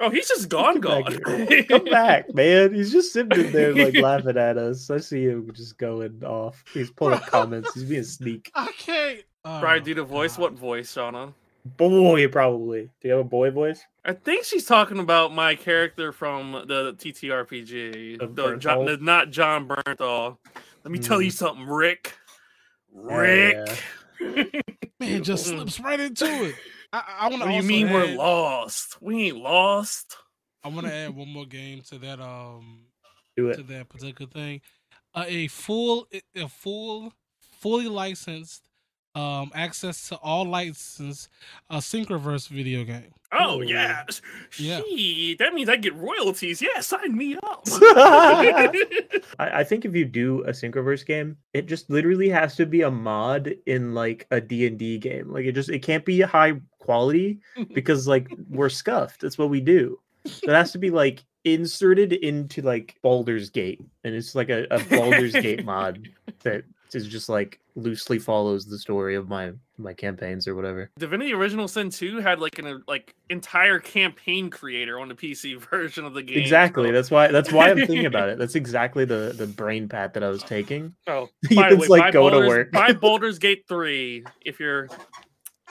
[0.00, 1.18] Oh, he's just gone, Come gone.
[1.46, 1.68] back.
[1.68, 2.74] Come back, man.
[2.74, 4.90] He's just sitting in there like laughing at us.
[4.90, 6.62] I see him just going off.
[6.72, 7.74] He's pulling up comments.
[7.74, 8.50] He's being sneak.
[8.54, 9.20] I can't.
[9.44, 10.36] Oh, Brian, do the voice.
[10.36, 10.42] God.
[10.42, 11.34] What voice, Shauna?
[11.76, 12.90] Boy, probably.
[13.00, 13.84] Do you have a boy voice?
[14.04, 18.18] I think she's talking about my character from the TTRPG.
[18.18, 20.38] The The John, the- not Jon Bernthal.
[20.84, 21.36] Let me tell you Hmm.
[21.36, 22.14] something, Rick.
[22.94, 23.82] Hell Rick.
[24.98, 26.54] Man, just slips right into it.
[26.92, 27.52] I, I want What to.
[27.52, 29.00] do you mean we're lost?
[29.00, 30.16] We ain't lost.
[30.64, 32.20] I want to add one more game to that.
[32.20, 32.86] Um,
[33.36, 34.60] Do to that particular thing.
[35.14, 37.12] Uh, a full, a full,
[37.60, 38.68] fully licensed,
[39.14, 41.28] um, access to all licensed,
[41.68, 43.12] uh, Syncroverse video game.
[43.32, 43.62] Oh Ooh.
[43.62, 44.04] yeah.
[44.58, 44.80] Yeah.
[44.80, 46.60] Gee, that means I get royalties.
[46.62, 47.62] Yeah, sign me up.
[47.66, 48.90] I,
[49.38, 52.90] I think if you do a Syncroverse game, it just literally has to be a
[52.90, 55.30] mod in like a D&D game.
[55.30, 57.38] Like it just it can't be a high quality
[57.74, 59.20] because like we're scuffed.
[59.20, 59.98] That's what we do.
[60.26, 63.80] So it has to be like inserted into like Baldur's Gate.
[64.04, 66.08] And it's like a, a Baldur's Gate mod
[66.42, 66.64] that
[66.94, 70.90] is just like loosely follows the story of my my campaigns or whatever.
[70.98, 76.04] Divinity Original Sin 2 had like an like entire campaign creator on the PC version
[76.04, 76.38] of the game.
[76.38, 76.88] Exactly.
[76.88, 78.38] so- That's why that's why I'm thinking about it.
[78.38, 80.94] That's exactly the the brain pat that I was taking.
[81.08, 82.70] Oh, Ethan's, by the way, like, buy going to work.
[82.72, 84.88] buy Baldur's Gate 3 if you're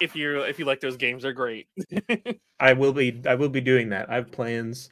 [0.02, 1.24] if you if you like those games.
[1.24, 1.68] They're great.
[2.60, 4.10] I will be I will be doing that.
[4.10, 4.90] I have plans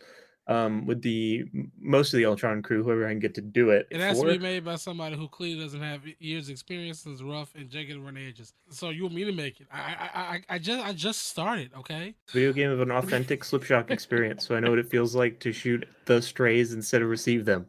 [0.48, 1.44] um with the
[1.80, 3.88] most of the Ultron crew, whoever I can get to do it.
[3.92, 7.24] It has to be made by somebody who clearly doesn't have years experience and is
[7.24, 8.54] rough and jagged around the edges.
[8.70, 9.68] So you want me to make it?
[9.72, 11.72] I I I, I just I just started.
[11.78, 12.16] Okay.
[12.32, 15.52] video game of an authentic slipshock experience, so I know what it feels like to
[15.52, 17.68] shoot the strays instead of receive them.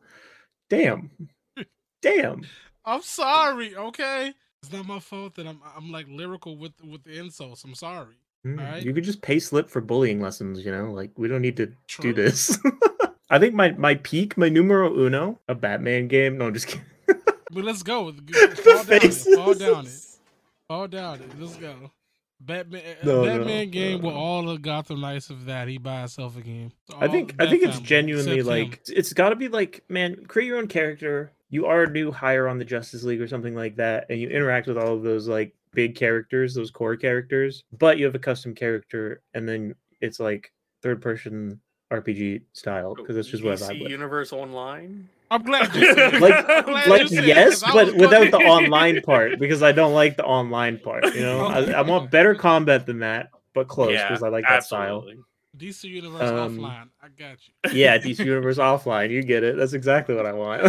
[0.68, 1.10] Damn.
[2.02, 2.42] Damn.
[2.84, 3.76] I'm sorry.
[3.76, 4.32] Okay.
[4.62, 7.64] It's not my fault that I'm I'm like lyrical with with the insults.
[7.64, 8.14] I'm sorry.
[8.46, 8.82] Mm.
[8.84, 10.92] You could just pay slip for bullying lessons, you know?
[10.92, 12.12] Like we don't need to True.
[12.12, 12.58] do this.
[13.30, 16.38] I think my my peak, my numero uno, a Batman game.
[16.38, 16.84] No, I'm just kidding.
[17.52, 18.12] But let's go.
[18.12, 19.12] Fall down it.
[19.12, 20.00] Fall down it.
[20.68, 21.30] Fall down it.
[21.36, 21.90] Let's go.
[22.40, 24.20] Batman, a No, no, Batman game with no.
[24.20, 25.66] all the Gotham Knights of that.
[25.66, 26.72] He by himself again.
[26.96, 28.70] I think I think it's genuinely except him.
[28.70, 31.32] like it's got to be like man, create your own character.
[31.50, 34.28] You are a new hire on the Justice League or something like that, and you
[34.28, 37.64] interact with all of those like big characters, those core characters.
[37.78, 41.60] But you have a custom character, and then it's like third person
[41.92, 43.90] RPG style because that's just what I DC vibe with.
[43.90, 45.08] Universe Online.
[45.32, 46.20] I'm glad you said.
[46.20, 49.38] Like- I'm glad Like you said it, yes, 'cause I but without the online part
[49.40, 51.04] because I don't like the online part.
[51.14, 54.44] You know, I, I want better combat than that, but close Yeah, because I like
[54.48, 55.04] that style.
[55.58, 56.88] DC Universe Um, offline.
[57.02, 57.78] I got you.
[57.80, 59.56] Yeah, DC Universe offline, you get it.
[59.56, 60.62] That's exactly what I want.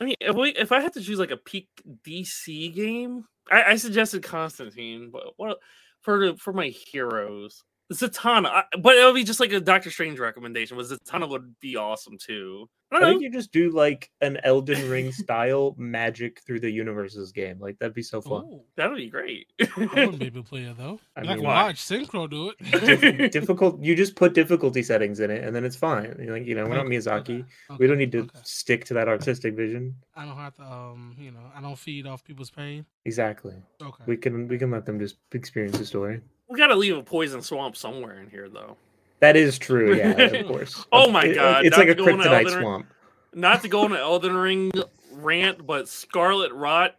[0.00, 1.68] I mean, if, we, if I had to choose like a peak
[2.06, 5.58] DC game, I, I suggested Constantine, but what
[6.02, 8.46] for for my heroes, Zatanna.
[8.46, 10.76] I, but it would be just like a Doctor Strange recommendation.
[10.76, 12.68] Was Zatanna would be awesome too.
[12.92, 17.32] I I think you just do like an Elden Ring style magic through the universes
[17.32, 17.58] game.
[17.58, 18.44] Like that'd be so fun.
[18.44, 19.48] Ooh, That would be great.
[19.60, 21.00] I wouldn't be able to play it though.
[21.16, 21.64] I I, can why?
[21.64, 23.32] watch Syncro do Dif- it.
[23.38, 23.82] difficult.
[23.82, 26.14] You just put difficulty settings in it, and then it's fine.
[26.20, 27.40] You're like you know, we're not Miyazaki.
[27.40, 28.38] okay, We don't need to okay.
[28.44, 29.96] stick to that artistic vision.
[30.14, 30.62] I don't have to.
[30.62, 32.86] Um, you know, I don't feed off people's pain.
[33.04, 33.54] Exactly.
[33.82, 34.04] Okay.
[34.06, 36.20] We can we can let them just experience the story.
[36.48, 38.76] we got to leave a poison swamp somewhere in here, though.
[39.26, 39.96] That is true.
[39.96, 40.86] Yeah, of course.
[40.92, 42.62] Oh my It- God, It's not like a to go kryptonite Elden Ring.
[42.62, 42.86] swamp.
[43.34, 44.70] Not to go on an Elden Ring
[45.12, 46.94] rant, but Scarlet Rot.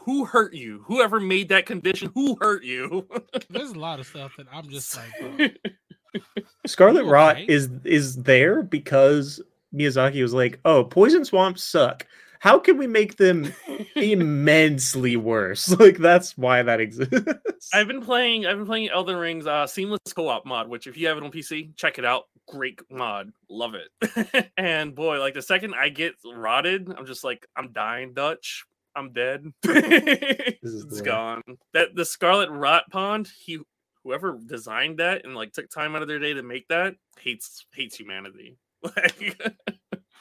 [0.00, 0.82] Who hurt you?
[0.86, 2.10] Whoever made that condition?
[2.14, 3.06] Who hurt you?
[3.50, 6.20] There's a lot of stuff that I'm just like, bro,
[6.66, 7.44] Scarlet Rot okay?
[7.46, 9.40] is is there because
[9.72, 12.04] Miyazaki was like, "Oh, poison swamps suck.
[12.42, 13.54] How can we make them
[13.94, 17.70] immensely worse?" Like that's why that exists.
[17.72, 18.46] I've been playing.
[18.46, 21.30] I've been playing Elden Ring's uh, seamless co-op mod, which if you have it on
[21.30, 22.24] PC, check it out.
[22.48, 24.50] Great mod, love it.
[24.56, 28.64] and boy, like the second I get rotted, I'm just like, I'm dying, Dutch.
[28.96, 29.46] I'm dead.
[29.62, 31.42] it's gone.
[31.74, 33.28] That the Scarlet Rot Pond.
[33.44, 33.60] He,
[34.02, 37.66] whoever designed that and like took time out of their day to make that, hates
[37.72, 38.58] hates humanity.
[38.82, 39.40] Like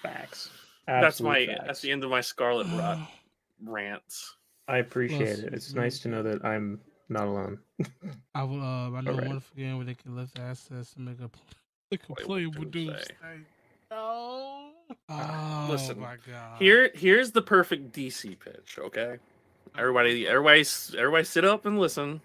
[0.03, 0.51] facts.
[0.99, 2.99] That's my Absolute that's the end of my Scarlet Rot
[3.63, 4.01] rant.
[4.67, 5.53] I appreciate Plus, it.
[5.53, 7.59] It's nice to know that I'm not alone.
[8.35, 8.61] I will.
[8.61, 9.25] Uh, I know Alright.
[9.25, 11.41] a wonderful game where they can lift assets to make a, pl-
[11.91, 13.03] make a Wait, what playable do you doom say?
[13.03, 13.45] state.
[13.89, 14.69] No.
[15.09, 16.59] Oh listen, my god.
[16.59, 18.77] Here, here's the perfect DC pitch.
[18.79, 19.17] Okay,
[19.77, 20.65] Everybody, everybody,
[20.97, 22.21] everybody, sit up and listen.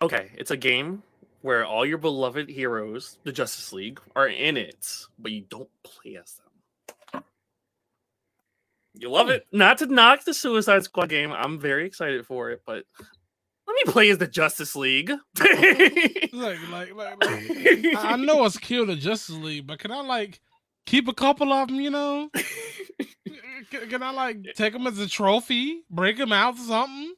[0.00, 1.02] Okay, it's a game
[1.42, 6.16] where all your beloved heroes, the Justice League, are in it, but you don't play
[6.16, 6.46] as them.
[8.98, 9.46] You love it.
[9.52, 11.32] Not to knock the Suicide Squad game.
[11.32, 12.84] I'm very excited for it, but
[13.66, 15.12] let me play as the Justice League.
[16.30, 20.40] Like, like, like, like I know it's kill the Justice League, but can I like
[20.86, 21.80] keep a couple of them?
[21.80, 22.30] You know,
[23.70, 27.14] can, can I like take them as a trophy, break them out or something?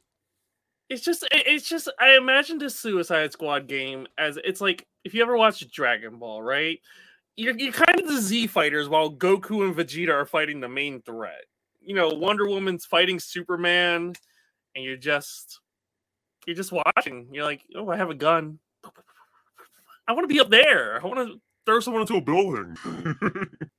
[0.91, 5.21] it's just it's just i imagine this suicide squad game as it's like if you
[5.21, 6.79] ever watched dragon ball right
[7.37, 11.01] you're, you're kind of the z fighters while goku and vegeta are fighting the main
[11.01, 11.45] threat
[11.81, 14.13] you know wonder woman's fighting superman
[14.75, 15.59] and you're just
[16.47, 17.27] you're just watching.
[17.31, 18.59] You're like oh i have a gun.
[20.07, 20.99] I want to be up there.
[21.01, 22.75] I want to throw someone into a building.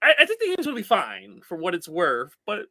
[0.02, 2.66] I, I think the game's gonna be fine for what it's worth but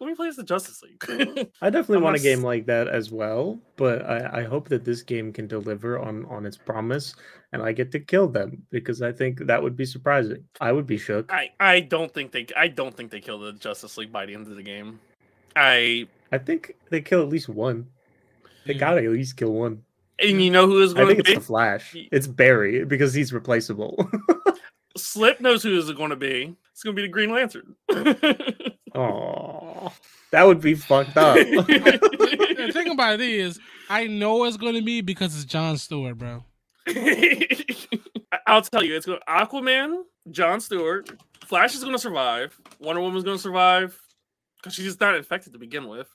[0.00, 1.42] let me play as the justice league mm-hmm.
[1.62, 5.02] I definitely want a game like that as well, but I, I hope that this
[5.02, 7.14] game can deliver on on its promise,
[7.52, 10.44] and I get to kill them because I think that would be surprising.
[10.60, 11.32] I would be shook.
[11.32, 14.34] I I don't think they I don't think they kill the Justice League by the
[14.34, 15.00] end of the game.
[15.54, 17.86] I I think they kill at least one.
[18.66, 18.80] They mm.
[18.80, 19.82] gotta at least kill one.
[20.18, 21.96] and you know who is I going think to it's be the Flash.
[22.10, 24.08] It's Barry because he's replaceable.
[24.96, 26.56] Slip knows who is going to be.
[26.72, 27.76] It's going to be the Green Lantern.
[28.94, 29.92] Oh,
[30.32, 31.36] that would be fucked up.
[32.60, 36.18] The thing about it is, I know it's going to be because it's John Stewart,
[36.18, 36.44] bro.
[36.86, 37.48] I-
[38.46, 41.10] I'll tell you, it's going to Aquaman, John Stewart,
[41.46, 42.56] Flash is going to survive.
[42.80, 43.98] Wonder Woman's going to survive
[44.58, 46.06] because she's just not infected to begin with.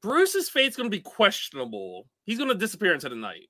[0.00, 2.06] Bruce's fate's going to be questionable.
[2.24, 3.48] He's going to disappear into the night.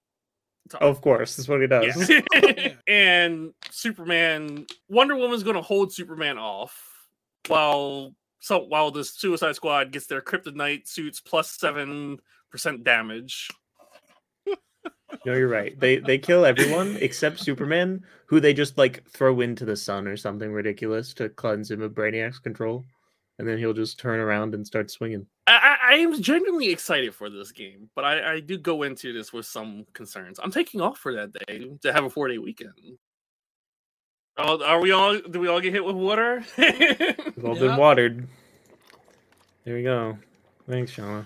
[0.73, 2.11] So- of course, that's what he does.
[2.11, 2.73] Yeah.
[2.89, 6.75] and Superman, Wonder Woman's going to hold Superman off
[7.47, 8.15] while
[8.47, 13.51] so while the Suicide Squad gets their kryptonite suits plus seven percent damage.
[15.25, 15.79] No, you're right.
[15.81, 20.17] They they kill everyone except Superman, who they just like throw into the sun or
[20.17, 22.85] something ridiculous to cleanse him of Brainiac's control,
[23.41, 25.27] and then he'll just turn around and start swinging.
[25.49, 29.33] I, I, am genuinely excited for this game, but I, I do go into this
[29.33, 30.39] with some concerns.
[30.41, 32.99] I'm taking off for that day to have a four day weekend.
[34.39, 35.19] Oh, are we all?
[35.19, 36.45] Do we all get hit with water?
[36.59, 37.61] We've all Yeah.
[37.61, 38.29] been watered.
[39.65, 40.19] There we go.
[40.69, 41.25] Thanks, Shauna.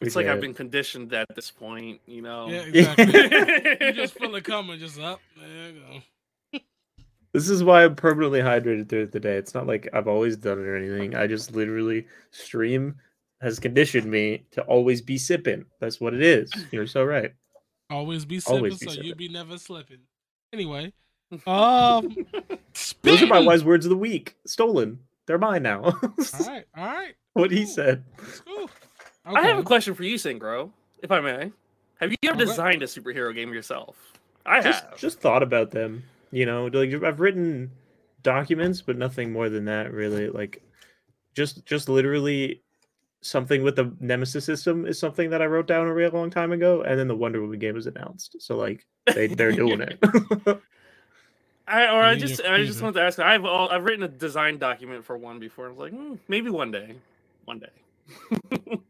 [0.00, 2.48] it's like Appreciate I've been conditioned at this point, you know.
[2.48, 3.06] Yeah, exactly.
[3.86, 5.20] you just feel it coming, just up.
[5.36, 6.60] There you go.
[7.32, 9.36] This is why I'm permanently hydrated throughout the day.
[9.36, 11.14] It's not like I've always done it or anything.
[11.14, 12.96] I just literally stream
[13.40, 15.64] has conditioned me to always be sipping.
[15.80, 16.52] That's what it is.
[16.72, 17.32] You're so right.
[17.88, 19.16] Always be sipping, Always be so you sipping.
[19.16, 19.98] be never slipping.
[20.52, 20.92] Anyway,
[21.46, 22.16] um,
[23.02, 24.36] Those are my wise words of the week.
[24.46, 24.98] Stolen.
[25.26, 25.82] They're mine now.
[25.84, 25.92] All
[26.46, 27.72] right, all right, what he cool.
[27.74, 28.04] said.
[28.18, 28.68] Let's go.
[29.26, 30.70] I have a question for you, Syncro,
[31.02, 31.52] if I may.
[32.00, 32.44] Have you ever Okay.
[32.46, 33.96] designed a superhero game yourself?
[34.46, 34.98] I Just, have.
[34.98, 36.02] just thought about them.
[36.32, 37.70] You know, like I've written
[38.22, 40.28] documents, but nothing more than that, really.
[40.30, 40.62] Like,
[41.34, 42.62] just, just literally
[43.22, 46.52] something with the Nemesis system is something that I wrote down a real long time
[46.52, 48.36] ago, and then the Wonder Woman game was announced.
[48.40, 49.98] So like, they they're doing it.
[51.70, 53.18] I or I just I just wanted to ask.
[53.18, 55.66] I've all, I've written a design document for one before.
[55.66, 56.96] I was like, hmm, maybe one day,
[57.44, 57.70] one day.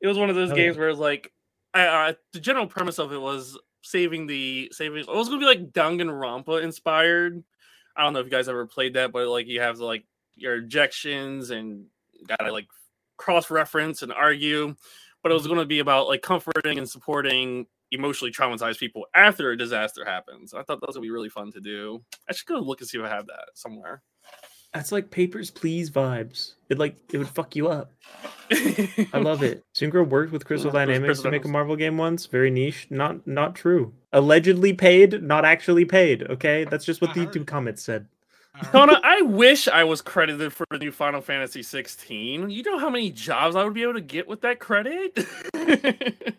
[0.00, 0.80] it was one of those Oh, games yeah.
[0.80, 1.32] where it was like,
[1.72, 4.98] I, uh, the general premise of it was saving the saving.
[4.98, 7.42] It was gonna be like Danganronpa inspired.
[7.96, 10.58] I don't know if you guys ever played that, but like you have like your
[10.58, 11.86] objections and
[12.26, 12.66] gotta like
[13.16, 14.74] cross reference and argue.
[15.22, 19.50] But it was going to be about like comforting and supporting emotionally traumatized people after
[19.50, 20.54] a disaster happens.
[20.54, 22.02] I thought that was gonna be really fun to do.
[22.28, 24.02] I should go look and see if I have that somewhere.
[24.72, 26.52] That's like Papers, Please vibes.
[26.68, 27.90] It like it would fuck you up.
[28.52, 29.64] I love it.
[29.74, 32.26] Syncro worked with Crystal Yeah, Dynamics Crystal to make a Marvel game once.
[32.26, 32.86] Very niche.
[32.88, 33.92] Not not true.
[34.12, 36.22] Allegedly paid, not actually paid.
[36.22, 37.34] Okay, that's just what I the heard.
[37.34, 38.06] YouTube comments said.
[38.54, 38.72] All right.
[38.72, 42.50] Kona, I wish I was credited for the new Final Fantasy 16.
[42.50, 45.18] You know how many jobs I would be able to get with that credit?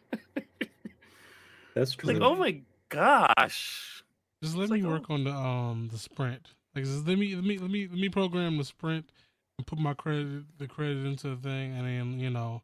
[1.75, 2.13] it's That's true.
[2.13, 4.03] like, oh my gosh.
[4.43, 6.53] Just let It's me like, work on the um the sprint.
[6.75, 9.11] Like just let me let me let me let me program the sprint
[9.57, 12.61] and put my credit the credit into the thing and then you know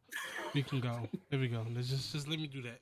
[0.54, 1.10] we can go.
[1.30, 1.66] There we go.
[1.74, 2.80] Let's just just let me do that.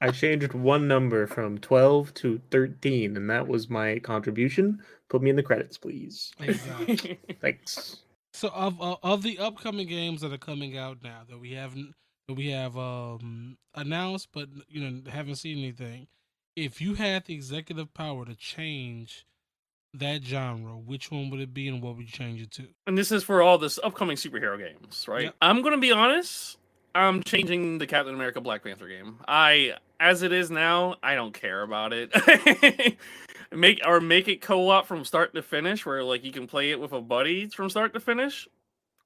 [0.00, 4.82] I changed one number from 12 to 13, and that was my contribution.
[5.08, 6.32] Put me in the credits, please.
[6.40, 7.18] Exactly.
[7.40, 7.98] Thanks.
[8.32, 11.86] So of uh, of the upcoming games that are coming out now that we haven't
[11.86, 16.08] that we have um announced but you know haven't seen anything,
[16.56, 19.26] if you had the executive power to change
[19.94, 22.68] that genre, which one would it be and what would you change it to?
[22.86, 25.24] And this is for all this upcoming superhero games, right?
[25.24, 25.34] Yep.
[25.42, 26.58] I'm gonna be honest.
[26.94, 29.18] I'm changing the Captain America Black Panther game.
[29.26, 32.96] I as it is now, I don't care about it.
[33.52, 36.80] make or make it co-op from start to finish where like you can play it
[36.80, 38.48] with a buddy from start to finish.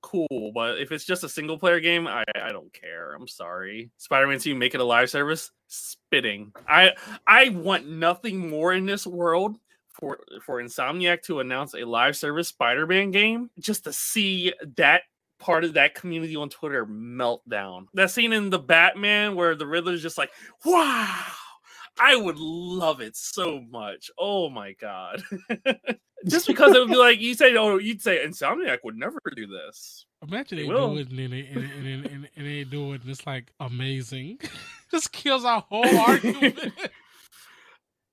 [0.04, 3.14] Cool, but if it's just a single player game, I, I don't care.
[3.14, 3.90] I'm sorry.
[3.96, 6.52] Spider-Man 2 make it a live service, spitting.
[6.68, 6.92] I
[7.26, 9.56] I want nothing more in this world
[9.98, 15.04] for for Insomniac to announce a live service Spider-Man game just to see that
[15.38, 17.88] part of that community on Twitter melt down.
[17.94, 20.30] That scene in the Batman where the Riddler's just like,
[20.66, 21.24] wow.
[21.98, 24.10] I would love it so much.
[24.18, 25.22] Oh my god.
[26.24, 29.46] just because it would be like you say, oh, you'd say Insomniac would never do
[29.46, 30.06] this.
[30.26, 33.02] Imagine They they, do it and then they, and, and, and, and, they do it
[33.02, 34.38] and it's like amazing.
[34.90, 36.72] Just kills our whole argument.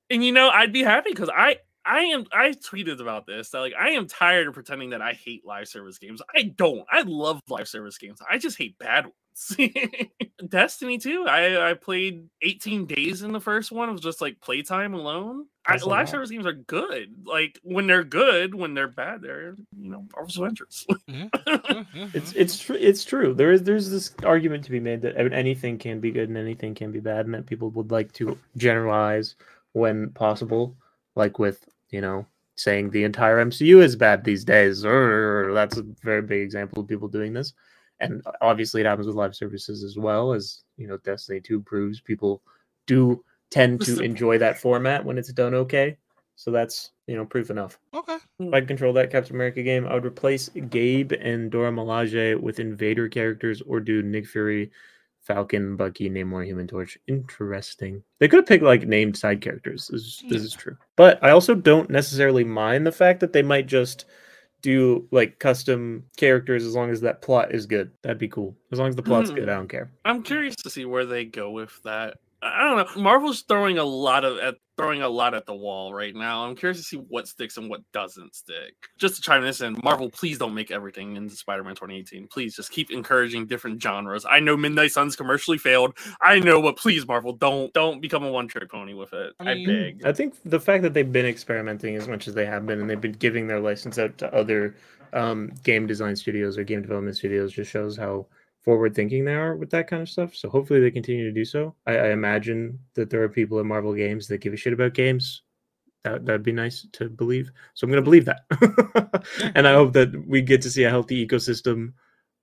[0.09, 3.59] And you know, I'd be happy because I I am I tweeted about this that
[3.59, 6.21] like I am tired of pretending that I hate live service games.
[6.35, 6.85] I don't.
[6.91, 8.19] I love live service games.
[8.29, 9.15] I just hate bad ones.
[10.49, 11.25] Destiny 2.
[11.27, 13.89] I I played 18 days in the first one.
[13.89, 15.45] It was just like playtime alone.
[15.65, 16.09] I, live lot.
[16.09, 17.13] service games are good.
[17.25, 20.85] Like when they're good, when they're bad, they're you know Marvel's Avengers.
[21.07, 22.77] Yeah, yeah, yeah, It's it's true.
[22.79, 23.33] It's true.
[23.33, 26.73] There is there's this argument to be made that anything can be good and anything
[26.73, 29.35] can be bad, and that people would like to generalize
[29.73, 30.75] when possible,
[31.15, 32.25] like with you know
[32.55, 34.85] saying the entire MCU is bad these days.
[34.85, 37.53] Or that's a very big example of people doing this,
[38.01, 42.01] and obviously it happens with live services as well as you know Destiny Two proves.
[42.01, 42.41] People
[42.87, 45.97] do tend to enjoy that format when it's done okay.
[46.35, 47.77] So that's you know proof enough.
[47.93, 48.17] Okay.
[48.39, 48.47] Hmm.
[48.47, 52.59] If I'd control that Captain America game, I would replace Gabe and Dora Milaje with
[52.59, 54.71] Invader characters or do Nick Fury,
[55.21, 56.97] Falcon, Bucky, Namor, Human Torch.
[57.07, 58.01] Interesting.
[58.19, 59.87] They could have picked like named side characters.
[59.87, 60.77] This, is- this is true.
[60.95, 64.05] But I also don't necessarily mind the fact that they might just
[64.61, 67.91] do like custom characters as long as that plot is good.
[68.01, 68.55] That'd be cool.
[68.71, 69.49] As long as the plot's good, hmm.
[69.49, 69.91] I don't care.
[70.05, 72.17] I'm curious to see where they go with that.
[72.41, 73.01] I I don't know.
[73.01, 76.43] Marvel's throwing a lot of at throwing a lot at the wall right now.
[76.43, 78.73] I'm curious to see what sticks and what doesn't stick.
[78.97, 82.27] Just to chime this in, Marvel, please don't make everything into Spider-Man 2018.
[82.27, 84.25] Please just keep encouraging different genres.
[84.27, 85.95] I know Midnight Suns commercially failed.
[86.21, 89.33] I know, but please, Marvel, don't don't become a one-trick pony with it.
[89.39, 90.05] I I, beg.
[90.05, 92.89] I think the fact that they've been experimenting as much as they have been, and
[92.89, 94.75] they've been giving their license out to other
[95.13, 98.25] um, game design studios or game development studios, just shows how
[98.63, 100.35] forward thinking they are with that kind of stuff.
[100.35, 101.75] So hopefully they continue to do so.
[101.87, 104.93] I, I imagine that there are people at Marvel Games that give a shit about
[104.93, 105.41] games.
[106.03, 107.51] That that'd be nice to believe.
[107.73, 108.41] So I'm gonna believe that,
[109.55, 111.93] and I hope that we get to see a healthy ecosystem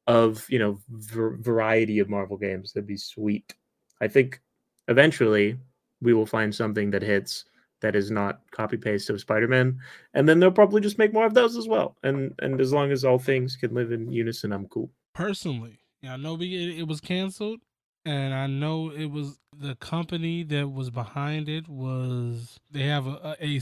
[0.07, 2.73] of you know variety of Marvel games.
[2.73, 3.55] That'd be sweet.
[4.01, 4.41] I think
[4.87, 5.59] eventually
[6.01, 7.45] we will find something that hits
[7.81, 9.79] that is not copy paste of Spider-Man,
[10.15, 11.97] and then they'll probably just make more of those as well.
[12.05, 14.91] And and as long as all things can live in unison, I'm cool.
[15.15, 17.61] Personally, I know we, it, it was canceled,
[18.05, 23.37] and I know it was the company that was behind it was they have a
[23.41, 23.61] a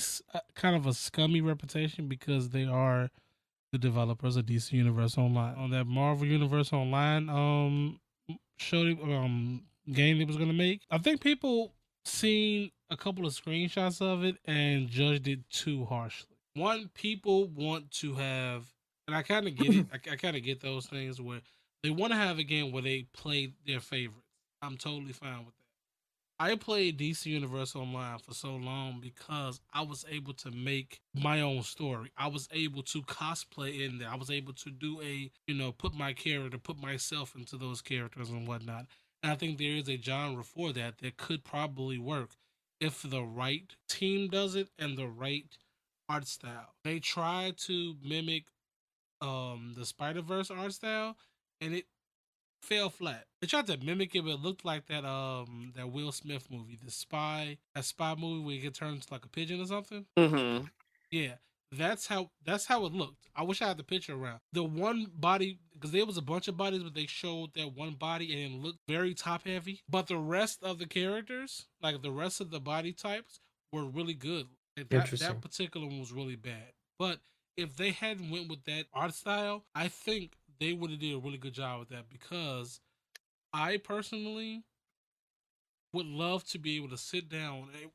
[0.54, 3.10] kind of a scummy reputation because they are
[3.72, 8.00] the developers of DC Universe Online on that Marvel Universe Online um
[8.58, 9.62] show um
[9.92, 10.82] game they was gonna make.
[10.90, 11.72] I think people
[12.04, 16.36] seen a couple of screenshots of it and judged it too harshly.
[16.54, 18.64] One, people want to have,
[19.06, 19.86] and I kind of get it.
[19.92, 21.40] I, I kind of get those things where
[21.86, 24.26] they want to have a game where they play their favorites.
[24.60, 26.44] I'm totally fine with that.
[26.44, 31.42] I played DC Universe Online for so long because I was able to make my
[31.42, 32.10] own story.
[32.18, 34.08] I was able to cosplay in there.
[34.08, 37.80] I was able to do a, you know, put my character, put myself into those
[37.82, 38.86] characters and whatnot.
[39.22, 42.30] And I think there is a genre for that that could probably work
[42.80, 45.56] if the right team does it and the right
[46.08, 46.74] art style.
[46.82, 48.46] They try to mimic
[49.20, 51.16] um the Spider Verse art style,
[51.60, 51.86] and it
[52.62, 53.26] fell flat.
[53.40, 56.78] They tried to mimic it, but it looked like that um that Will Smith movie,
[56.82, 60.06] the spy, that spy movie where turned into like a pigeon or something.
[60.18, 60.70] Mhm.
[61.10, 61.34] Yeah,
[61.72, 63.28] that's how that's how it looked.
[63.34, 64.40] I wish I had the picture around.
[64.52, 67.94] The one body because there was a bunch of bodies, but they showed that one
[67.94, 69.82] body and it looked very top heavy.
[69.88, 73.40] But the rest of the characters, like the rest of the body types,
[73.72, 74.46] were really good.
[74.76, 76.72] Like, that, that particular one was really bad.
[76.98, 77.20] But
[77.56, 81.18] if they hadn't went with that art style, I think they would have did a
[81.18, 82.80] really good job with that because
[83.52, 84.64] I personally
[85.92, 87.68] would love to be able to sit down.
[87.82, 87.86] eh,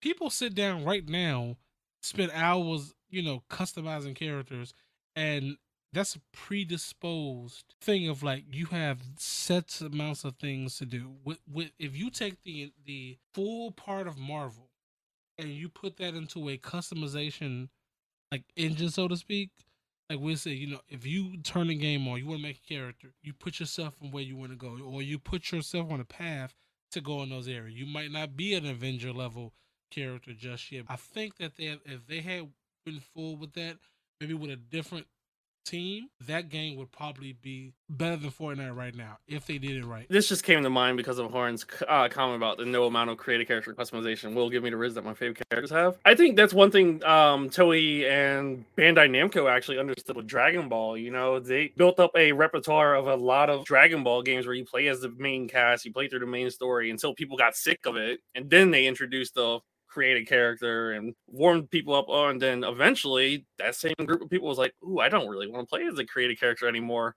[0.00, 1.56] People sit down right now,
[2.02, 4.74] spend hours, you know, customizing characters,
[5.16, 5.56] and
[5.92, 11.14] that's a predisposed thing of like you have set amounts of things to do.
[11.24, 14.70] With, with if you take the the full part of Marvel
[15.38, 17.68] and you put that into a customization
[18.32, 19.50] like engine, so to speak.
[20.10, 22.60] Like we say, you know, if you turn the game on, you want to make
[22.64, 25.90] a character, you put yourself in where you want to go, or you put yourself
[25.90, 26.54] on a path
[26.90, 27.78] to go in those areas.
[27.78, 29.54] You might not be an Avenger level
[29.90, 30.84] character just yet.
[30.88, 32.50] I think that they, if they had
[32.84, 33.76] been full with that,
[34.20, 35.06] maybe with a different
[35.64, 39.84] team, that game would probably be better than Fortnite right now if they did it
[39.84, 40.06] right.
[40.08, 43.18] This just came to mind because of Horn's uh, comment about the no amount of
[43.18, 45.98] creative character customization will give me the riz that my favorite characters have.
[46.04, 50.96] I think that's one thing um, Toei and Bandai Namco actually understood with Dragon Ball.
[50.96, 54.54] You know, they built up a repertoire of a lot of Dragon Ball games where
[54.54, 57.54] you play as the main cast, you play through the main story until people got
[57.54, 59.60] sick of it, and then they introduced the
[59.92, 62.38] create a character and warm people up oh, on.
[62.38, 65.70] Then eventually, that same group of people was like, "Ooh, I don't really want to
[65.70, 67.14] play as a creative character anymore.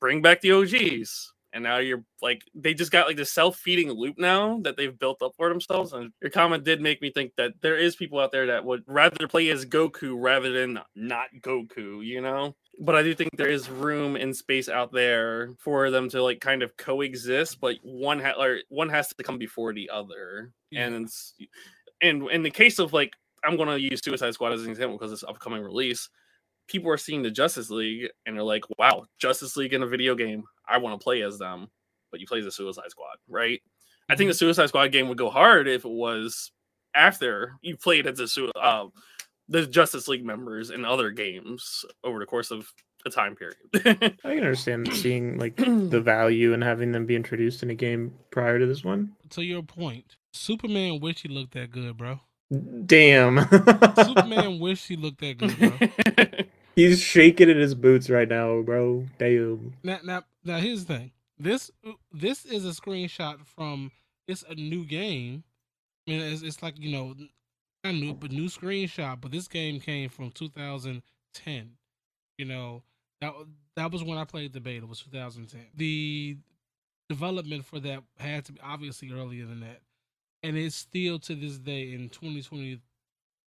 [0.00, 3.90] Bring back the OGs." And now you're like, they just got like this self feeding
[3.90, 5.92] loop now that they've built up for themselves.
[5.92, 8.82] And your comment did make me think that there is people out there that would
[8.86, 12.56] rather play as Goku rather than not Goku, you know?
[12.80, 16.40] But I do think there is room and space out there for them to like
[16.40, 20.52] kind of coexist, but one ha- or one has to come before the other.
[20.70, 20.86] Yeah.
[20.86, 21.34] And it's,
[22.02, 25.12] and in the case of like I'm gonna use Suicide Squad as an example because
[25.12, 26.08] it's upcoming release.
[26.68, 30.14] People are seeing the Justice League and they're like, "Wow, Justice League in a video
[30.14, 30.44] game!
[30.68, 31.68] I want to play as them."
[32.10, 33.60] But you play as the Suicide Squad, right?
[34.08, 36.52] I think the Suicide Squad game would go hard if it was
[36.94, 38.86] after you played as the sui- uh,
[39.48, 42.72] the Justice League members in other games over the course of
[43.04, 43.56] a time period.
[44.24, 48.14] I can understand seeing like the value and having them be introduced in a game
[48.30, 49.12] prior to this one.
[49.30, 52.20] To your point, Superman wish he looked that good, bro.
[52.86, 53.38] Damn.
[53.96, 56.44] Superman wish he looked that good, bro.
[56.76, 59.06] He's shaking in his boots right now, bro.
[59.18, 59.74] Damn.
[59.82, 61.10] Now, now, now, here's the thing.
[61.38, 61.70] This,
[62.12, 63.90] this is a screenshot from.
[64.26, 65.44] It's a new game.
[66.06, 67.14] I mean, it's, it's like you know,
[67.84, 69.20] not new, but new screenshot.
[69.20, 71.70] But this game came from 2010.
[72.38, 72.82] You know,
[73.20, 73.32] that
[73.76, 74.84] that was when I played the beta.
[74.84, 75.60] It was 2010.
[75.74, 76.38] The
[77.08, 79.80] development for that had to be obviously earlier than that,
[80.42, 82.76] and it's still to this day in 2020,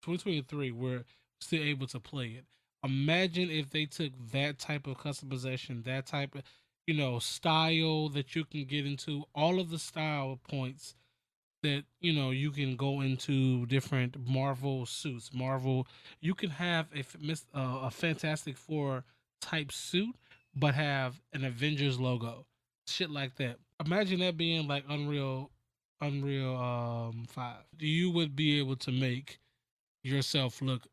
[0.02, 1.04] 2023 we're
[1.42, 2.46] still able to play it.
[2.84, 6.44] Imagine if they took that type of customization, that type of
[6.88, 10.96] you know style that you can get into, all of the style points
[11.64, 15.34] that you know you can go into different Marvel suits.
[15.34, 15.88] Marvel,
[16.22, 19.04] you can have a mis- uh, a Fantastic Four
[19.42, 20.16] type suit,
[20.56, 22.46] but have an Avengers logo,
[22.88, 23.58] shit like that.
[23.84, 25.50] Imagine that being like Unreal,
[26.02, 27.64] Unreal um Five.
[27.80, 29.40] You would be able to make
[30.04, 30.88] yourself look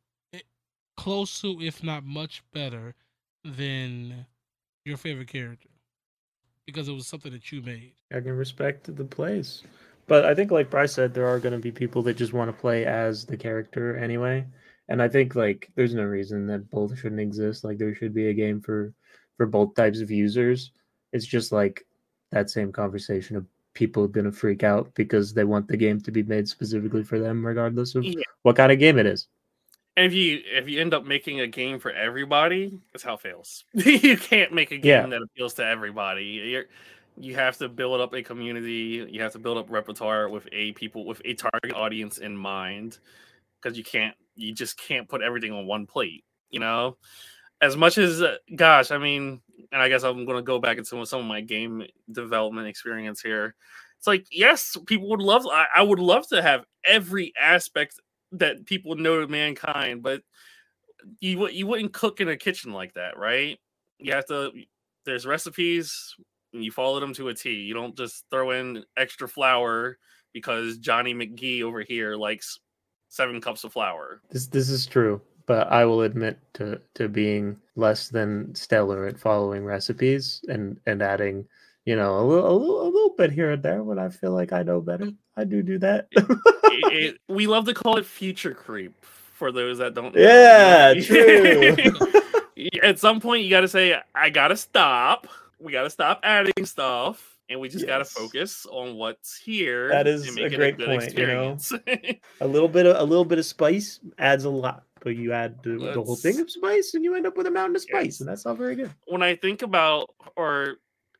[0.96, 2.94] close to, if not much better,
[3.44, 4.26] than
[4.84, 5.68] your favorite character
[6.66, 7.92] because it was something that you made.
[8.12, 9.62] I can respect the plays.
[10.06, 12.48] But I think, like Bryce said, there are going to be people that just want
[12.48, 14.44] to play as the character anyway.
[14.88, 17.64] And I think like there's no reason that both shouldn't exist.
[17.64, 18.92] Like there should be a game for
[19.36, 20.72] for both types of users.
[21.12, 21.86] It's just like
[22.30, 26.10] that same conversation of people going to freak out because they want the game to
[26.10, 28.22] be made specifically for them, regardless of Yeah.
[28.42, 29.28] what kind of game it is.
[29.96, 33.20] And if you if you end up making a game for everybody, that's how it
[33.20, 33.64] fails.
[33.74, 35.06] you can't make a game Yeah.
[35.06, 36.24] that appeals to everybody.
[36.24, 36.64] You're,
[37.18, 39.06] you have to build up a community.
[39.10, 42.98] You have to build up repertoire with a people with a target audience in mind,
[43.60, 46.24] because you can't you just can't put everything on one plate.
[46.48, 46.96] You know,
[47.62, 49.40] as much as uh, gosh, I mean,
[49.70, 53.54] and I guess I'm to go back into some of- my game development experience here.
[53.96, 55.46] It's like yes, people would love.
[55.46, 58.00] I, I would love to have every aspect
[58.32, 60.22] that people know of mankind, but
[61.20, 63.58] you you wouldn't cook in a kitchen like that, right?
[63.98, 64.50] You have to.
[65.04, 66.14] There's recipes,
[66.52, 67.50] and you follow them to a T.
[67.50, 69.98] You don't just throw in extra flour
[70.32, 72.58] because Johnny McGee over here likes
[73.08, 74.20] seven cups of flour.
[74.30, 79.18] This this is true, but I will admit to to being less than stellar at
[79.18, 81.46] following recipes and and adding,
[81.84, 84.32] you know, a little a little, a little bit here and there when I feel
[84.32, 85.06] like I know better.
[85.06, 85.16] Mm.
[85.36, 86.08] I do do that.
[86.12, 86.26] It-
[86.92, 90.14] it- we love to call it feature creep for those that don't.
[90.14, 90.20] know.
[90.20, 91.76] yeah, true.
[92.82, 95.26] At some point, you got to say, "I got to stop.
[95.58, 99.88] We got to stop adding stuff." And we just got to focus on what's here.
[99.90, 101.58] That is a great good point, you know?
[102.40, 105.62] a little bit of a little bit of spice adds a lot, but you add
[105.62, 108.04] the, the whole thing of spice and you end up with a mountain of spice,
[108.04, 108.20] Yes.
[108.20, 108.90] and that's not very good.
[109.06, 110.76] when I think about, or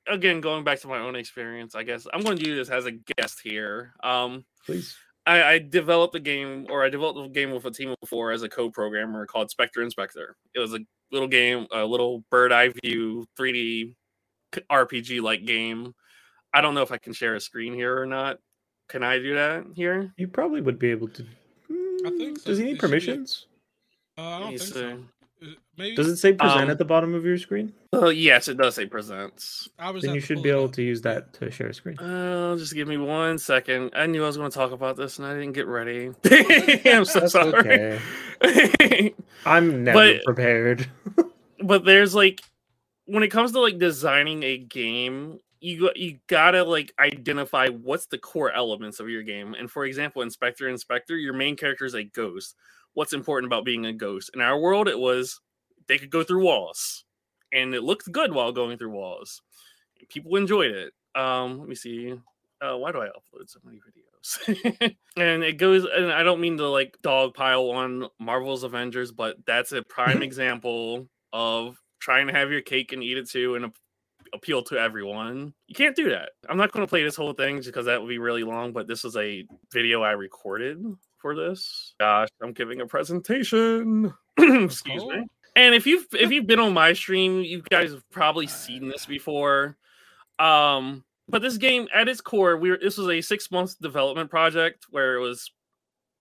[0.09, 2.87] again, going back to my own experience, I guess I'm going to do this as
[2.87, 3.93] a guest here.
[4.03, 4.97] Um, Please.
[5.27, 8.43] I, I developed a game, or I developed a game with a team before as
[8.43, 10.37] a co-programmer called Spectre Inspector.
[10.55, 10.81] It was a
[11.13, 13.95] little game, a little bird eye view 3D
[14.71, 15.95] RPG like game.
[16.53, 18.39] I don't know if I can share a screen here or not.
[18.89, 20.13] Can I do that here?
[20.17, 21.23] You probably would be able to.
[22.05, 22.51] I think Mm, so.
[22.51, 23.47] Does he need should be- permissions?
[24.19, 24.99] Uh, I don't think so.
[25.77, 25.97] Maybe.
[25.97, 27.73] Does it say present Um, at the bottom of your screen?
[27.93, 29.69] Oh yes, it does say presents.
[29.79, 30.73] I was Then you should be able up.
[30.75, 31.99] to use that to share a screen.
[31.99, 33.91] Uh, just give me one second.
[33.97, 36.11] I knew I was going to talk about this, and I didn't get ready.
[36.87, 37.99] I'm so That's sorry.
[38.45, 39.15] okay.
[39.47, 40.89] I'm never But- prepared.
[41.61, 42.41] but there's like
[43.07, 48.19] when it comes to like designing a game you you gotta like identify what's the
[48.19, 52.03] core elements of your game and for example Spectre Inspector your main character is a
[52.05, 52.57] ghost
[52.95, 55.41] what's important about being a ghost in our world it was
[55.89, 57.05] they could go through walls
[57.53, 59.43] and it looked good while going through walls
[60.09, 62.15] people enjoyed it um let me see
[62.63, 64.95] uh, why do I upload so many videos?
[65.17, 69.73] and it goes, and I don't mean to like dogpile on Marvel's Avengers, but that's
[69.73, 73.77] a prime example of trying to have your cake and eat it too and ap-
[74.33, 75.55] appeal to everyone.
[75.67, 76.31] You can't do that.
[76.49, 78.73] I'm not going to play this whole thing just because that would be really long,
[78.73, 80.85] but this is a video I recorded
[81.23, 81.95] for this.
[81.99, 84.13] Gosh, I'm giving a presentation.
[84.39, 85.23] Excuse me.
[85.23, 85.25] Oh.
[85.57, 89.07] And if you've if you've been on my stream, you guys have probably seen this
[89.07, 89.77] before.
[90.39, 94.29] Um, but this game at its core, we were this was a six month development
[94.29, 95.51] project where it was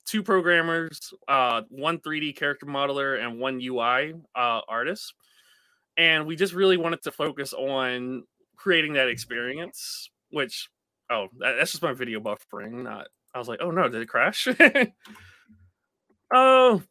[0.05, 5.13] two programmers, uh, one 3D character modeler, and one UI uh, artist.
[5.97, 8.23] And we just really wanted to focus on
[8.55, 10.69] creating that experience, which
[11.09, 12.83] oh, that, that's just my video buffering.
[12.83, 14.47] Not I was like, oh no, did it crash?
[16.33, 16.81] oh,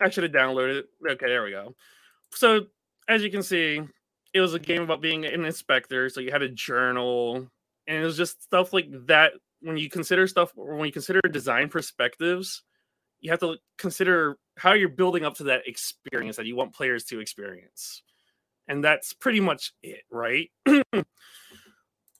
[0.00, 0.86] I should have downloaded it.
[1.12, 1.74] Okay, there we go.
[2.30, 2.66] So
[3.08, 3.82] as you can see,
[4.32, 6.08] it was a game about being an inspector.
[6.08, 7.46] So you had a journal,
[7.86, 9.32] and it was just stuff like that.
[9.60, 12.62] When you consider stuff, or when you consider design perspectives,
[13.20, 17.04] you have to consider how you're building up to that experience that you want players
[17.04, 18.02] to experience,
[18.68, 20.50] and that's pretty much it, right?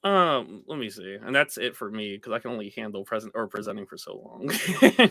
[0.05, 3.33] um, let me see, and that's it for me because I can only handle present
[3.35, 5.11] or presenting for so long.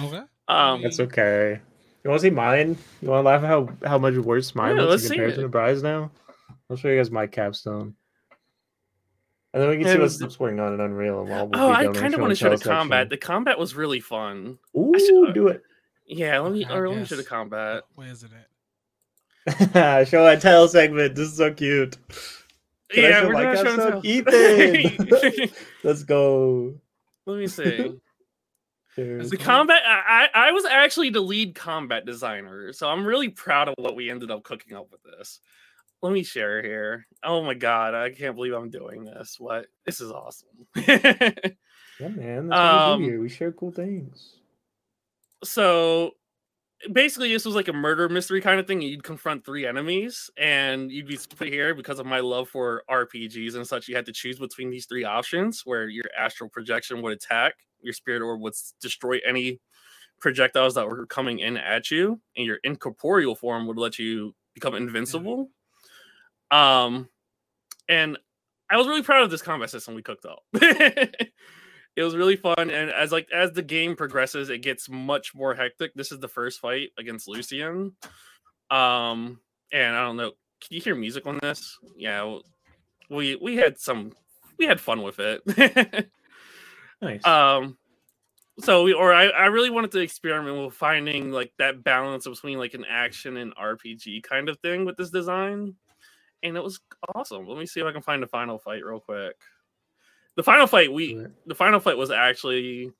[0.00, 0.20] Okay.
[0.48, 1.60] um, That's okay.
[2.02, 2.76] You want to see mine?
[3.00, 5.42] You want to laugh at how how much worse mine Yeah, looks let's in comparison
[5.44, 6.10] to Bry's now?
[6.68, 7.94] I'll show you guys my capstone.
[9.52, 11.20] And then we can see And- what's going on in Unreal.
[11.20, 12.72] And while we'll oh, I kind of want to show the tell section.
[12.72, 13.08] combat.
[13.08, 14.58] The combat was really fun.
[14.76, 15.62] Ooh, should- do it.
[16.06, 17.28] Yeah, let me I or let me show the guess.
[17.28, 17.84] combat.
[17.94, 18.30] Where is it
[19.46, 20.08] at?
[20.08, 21.14] show and tell segment.
[21.14, 21.96] This is so cute.
[22.94, 24.06] Can yeah, we're my gonna show and tell.
[24.06, 25.50] Ethan!
[25.82, 26.74] Let's go.
[27.26, 27.98] let me see.
[28.94, 29.30] Cheers.
[29.30, 33.74] The combat, I, I was actually the lead combat designer, so I'm really proud of
[33.76, 35.40] what we ended up cooking up with this.
[36.00, 37.06] Let me share here.
[37.24, 39.36] Oh my god, I can't believe I'm doing this.
[39.40, 39.66] What?
[39.84, 40.48] This is awesome.
[42.00, 42.48] Yeah, man.
[42.48, 43.20] That's Um, we do here.
[43.20, 44.34] We share cool things.
[45.44, 46.12] so
[46.92, 50.90] basically this was like a murder mystery kind of thing you'd confront three enemies and
[50.90, 53.88] you'd be split here because of my love for rpgs and such.
[53.88, 57.92] You had to choose between these three options where your astral projection would attack your
[57.92, 59.60] spirit orb would destroy any
[60.20, 64.74] projectiles that were coming in at you and your incorporeal form would let you become
[64.74, 65.50] invincible.
[66.50, 67.08] Um
[67.88, 68.18] and
[68.70, 70.40] i was really proud of this combat system we cooked up
[71.96, 75.54] it was really fun and as like as the game progresses it gets much more
[75.54, 75.94] hectic.
[75.94, 77.92] This is the first fight against lucian
[78.70, 79.40] um
[79.72, 81.78] and i don't know can you hear music on this?
[81.96, 82.38] Yeah
[83.10, 84.12] we we had some
[84.58, 86.10] we had fun with it.
[87.02, 87.26] Nice.
[87.26, 87.76] um
[88.60, 92.56] so we or I, I really wanted to experiment with finding like that balance between
[92.56, 95.74] like an action and rpg kind of thing with this design
[96.42, 96.78] and it was
[97.14, 97.46] awesome.
[97.46, 99.36] Let me see if i can find the final fight real quick
[100.36, 101.32] the final fight we it.
[101.46, 102.90] the final fight was actually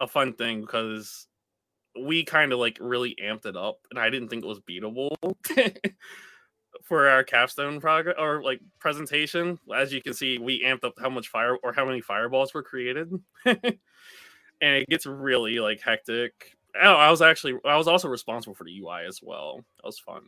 [0.00, 1.26] a fun thing because
[2.04, 5.14] we kind of like really amped it up and i didn't think it was beatable
[6.84, 9.58] for our capstone progress or like presentation.
[9.74, 12.62] As you can see we amped up how much fire or how many fireballs were
[12.62, 13.10] created.
[14.60, 16.56] And it gets really like hectic.
[16.80, 19.60] Oh i was actually i was also responsible for the ui as well.
[19.76, 20.22] That was fun.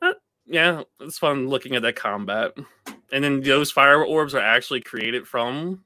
[0.00, 0.12] Uh,
[0.46, 2.52] yeah it's fun looking at that combat
[3.16, 5.82] and then those fire orbs are actually created from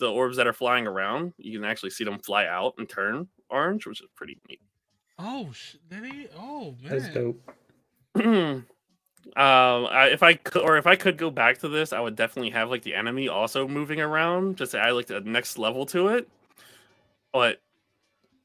[0.00, 1.32] the orbs that are flying around.
[1.38, 4.60] You can actually see them fly out and turn orange, which is pretty neat.
[5.16, 6.26] Oh, sh- did he?
[6.36, 6.90] Oh man.
[6.90, 7.40] That's dope.
[8.16, 8.66] um,
[9.36, 12.50] I, if I could, or if I could go back to this, I would definitely
[12.50, 16.08] have like the enemy also moving around, just to add like the next level to
[16.08, 16.28] it.
[17.32, 17.62] But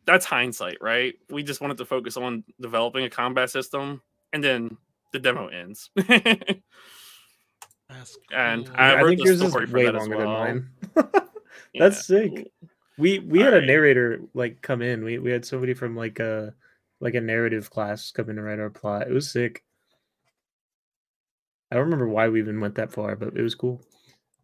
[0.05, 1.15] that's hindsight, right?
[1.31, 4.03] We just wanted to focus on developing a combat system,
[4.33, 4.77] and then
[5.13, 5.89] the demo ends.
[7.89, 8.75] That's and cool.
[8.77, 10.39] I I, think yours is story way that as longer than well.
[10.39, 10.69] mine.
[11.73, 11.83] Yeah.
[11.83, 12.51] That's sick.
[12.97, 15.03] We we had a narrator like come in.
[15.03, 16.53] We we had somebody from like a
[16.99, 19.07] like a narrative class come in to write our plot.
[19.07, 19.63] It was sick.
[21.71, 23.81] I don't remember why we even went that far, but it was cool.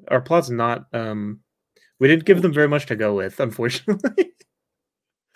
[0.10, 1.40] Our plot's not um
[2.00, 4.34] we didn't give them very much to go with, unfortunately.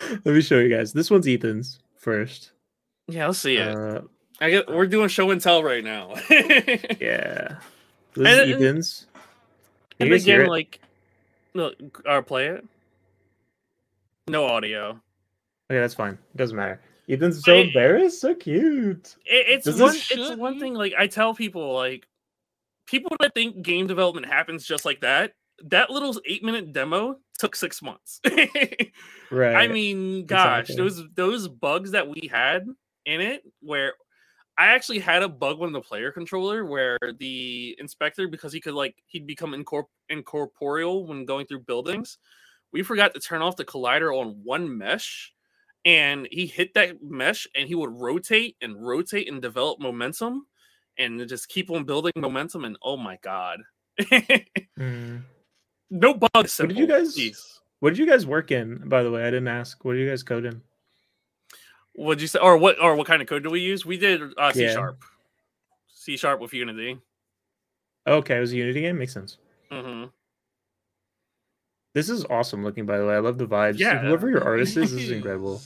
[0.00, 0.92] Let me show you guys.
[0.92, 2.52] This one's Ethan's first.
[3.08, 3.76] Yeah, let's see it.
[3.76, 4.02] Uh,
[4.40, 6.14] I get we're doing show and tell right now.
[7.00, 7.58] yeah.
[8.14, 9.06] This is And- uh, Ethan's.
[9.12, 10.50] Can And you guys hear again, it?
[10.50, 10.80] like,
[11.54, 11.72] no,
[12.06, 12.64] or uh, play it.
[14.28, 14.90] No audio.
[15.70, 16.14] Okay, that's fine.
[16.14, 16.80] It doesn't matter.
[17.08, 17.68] Ethan's so Wait.
[17.68, 18.20] embarrassed.
[18.20, 19.16] So cute.
[19.26, 19.94] It, it's Does one.
[19.94, 20.74] It's one thing.
[20.74, 22.06] Like I tell people, like
[22.86, 25.32] people that think game development happens just like that.
[25.64, 28.20] That little eight minute demo took six months.
[29.32, 29.54] Right.
[29.54, 30.76] I mean, gosh, Exactly.
[30.84, 32.66] those those bugs that we had
[33.06, 33.92] in it, where
[34.60, 38.74] I actually had a bug on the player controller where the inspector, because he could
[38.74, 42.18] like he'd become incorp- incorporeal when going through buildings,
[42.72, 45.32] we forgot to turn off the collider on one mesh,
[45.86, 50.46] and he hit that mesh and he would rotate and rotate and develop momentum,
[50.98, 52.64] and just keep on building momentum.
[52.66, 53.60] And oh my god,
[54.78, 55.22] Mm.
[55.90, 56.58] no bugs.
[56.58, 57.38] What did you guys- Jeez.
[57.80, 58.88] What did you guys work in?
[58.90, 59.82] By the way, I didn't ask.
[59.86, 60.60] What did you guys code in?
[62.00, 62.38] What'd you say?
[62.38, 62.80] Or what?
[62.80, 63.84] Or what kind of code do we use?
[63.84, 64.72] We did uh, C Yeah.
[64.72, 65.04] sharp,
[65.88, 66.98] C sharp with Unity.
[68.06, 68.96] Okay, it was a Unity game.
[68.98, 69.36] Makes sense.
[69.70, 70.04] hmm
[71.92, 73.14] This is awesome looking, by the way.
[73.16, 73.78] I love the vibes.
[73.78, 73.98] Yeah.
[73.98, 75.60] Whoever your artist is, this is incredible.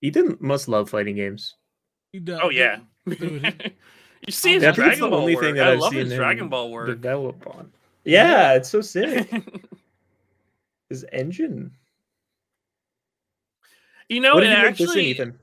[0.00, 1.56] Ethan must love fighting games.
[2.12, 2.38] He does.
[2.40, 2.78] Oh yeah.
[3.08, 3.42] Dude,
[4.26, 5.44] you see his Yeah, I think it's Dragon the Ball only work.
[5.44, 6.86] thing that I I've love seen his Dragon Ball work.
[6.86, 7.72] Develop on.
[8.04, 9.28] Yeah, it's so sick.
[10.88, 11.72] His engine.
[14.08, 15.38] You know, what and you make this in, actually, Ethan?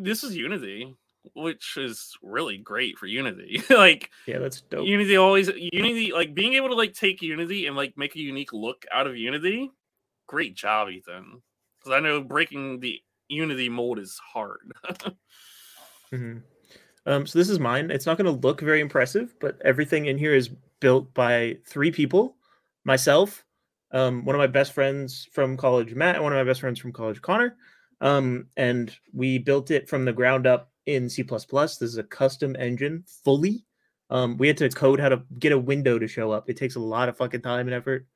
[0.00, 0.94] this is Unity,
[1.34, 3.62] which is really great for Unity.
[3.70, 4.86] like Yeah, that's dope.
[4.86, 8.52] Unity always Unity, like being able to like take Unity and like make a unique
[8.52, 9.70] look out of Unity.
[10.26, 11.42] Great job, Ethan.
[11.78, 14.72] Because I know breaking the Unity mold is hard.
[16.10, 16.38] hmm
[17.06, 17.90] Um, so this is mine.
[17.90, 21.90] It's not going to look very impressive, but everything in here is built by three
[21.90, 22.36] people:
[22.84, 23.44] myself,
[23.92, 26.78] um, one of my best friends from college, Matt, and one of my best friends
[26.78, 27.56] from college, Connor.
[28.00, 31.22] Um, and we built it from the ground up in C++.
[31.22, 33.64] This is a custom engine, fully.
[34.10, 36.50] Um, we had to code how to get a window to show up.
[36.50, 38.06] It takes a lot of fucking time and effort.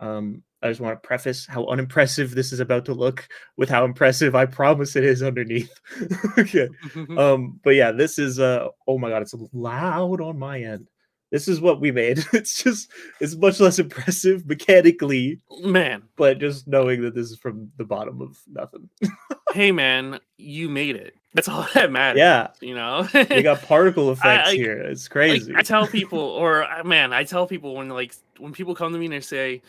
[0.00, 3.84] Um, I just want to preface how unimpressive this is about to look with how
[3.84, 5.72] impressive I promise it is underneath.
[6.38, 6.68] okay.
[7.18, 10.88] Um, but yeah, this is uh oh my god, it's loud on my end.
[11.34, 12.24] This is what we made.
[12.32, 17.72] It's just it's much less impressive mechanically, Man, but just knowing that this is from
[17.76, 18.88] the bottom of nothing.
[19.52, 21.16] hey man, you made it.
[21.34, 22.20] That's all that matters.
[22.20, 23.08] Yeah, you know.
[23.12, 24.78] we got particle effects I- here.
[24.78, 25.52] It's Like, crazy.
[25.56, 28.98] I tell people, or uh, man, I tell people when like when people come to
[29.00, 29.60] me and they say,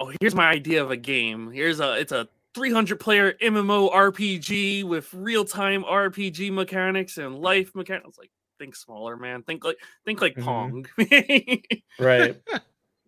[0.00, 1.50] "Oh, here's my idea of a game.
[1.52, 7.74] Here's a it's a 300 player MMO RPG with real time RPG mechanics and life
[7.74, 8.30] mechanics." I like,
[8.60, 9.42] think smaller, man.
[9.42, 10.44] Think like think like Mhm.
[10.44, 10.86] Pong.
[11.98, 12.36] right.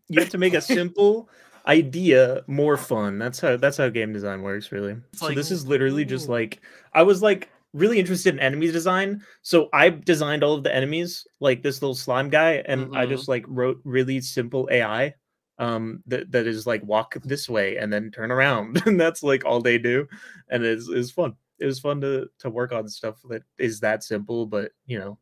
[0.09, 1.31] You have to make a simple
[1.67, 3.19] idea more fun.
[3.19, 4.97] That's how that's how game design works, really.
[5.15, 6.61] so like- this is literally just like
[6.93, 9.23] I was like really interested in enemy design.
[9.41, 13.11] So I designed all of the enemies, like this little slime guy, and I Mhm.
[13.11, 15.15] just like wrote really simple AI
[15.59, 18.83] um that, that is like walk this way and then turn around.
[18.87, 20.07] and that's like all they do.
[20.51, 21.37] And it's is fun.
[21.59, 25.17] It was fun to to work on stuff that is that simple, but you know,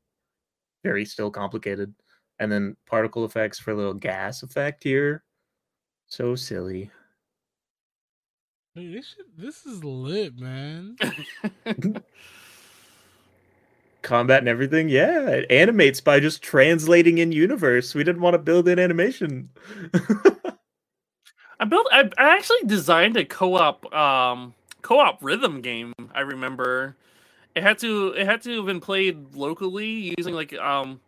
[0.82, 1.94] very still complicated
[2.38, 5.22] and then particle effects for a little gas effect here.
[6.06, 6.90] So silly.
[8.74, 10.96] Dude, this, shit, this is lit, man.
[14.02, 17.94] Combat and everything, yeah, it animates by just translating in universe.
[17.94, 19.50] We didn't want to build in animation.
[21.60, 21.86] I built.
[21.92, 25.92] I, I actually designed a co-op um co-op rhythm game.
[26.14, 26.96] I remember
[27.54, 31.00] it had to it had to have been played locally using like um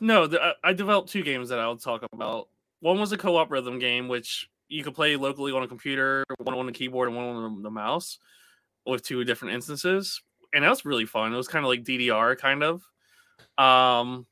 [0.00, 2.48] no the, I- I developed two games that I'll talk about.
[2.80, 6.54] One was a co-op rhythm game which you could play locally on a computer, one
[6.56, 8.18] on the keyboard and one on the, the mouse,
[8.86, 10.22] with two different instances,
[10.52, 11.32] and that was really fun.
[11.32, 12.82] It was kind of like DDR kind of.
[13.58, 14.26] Um,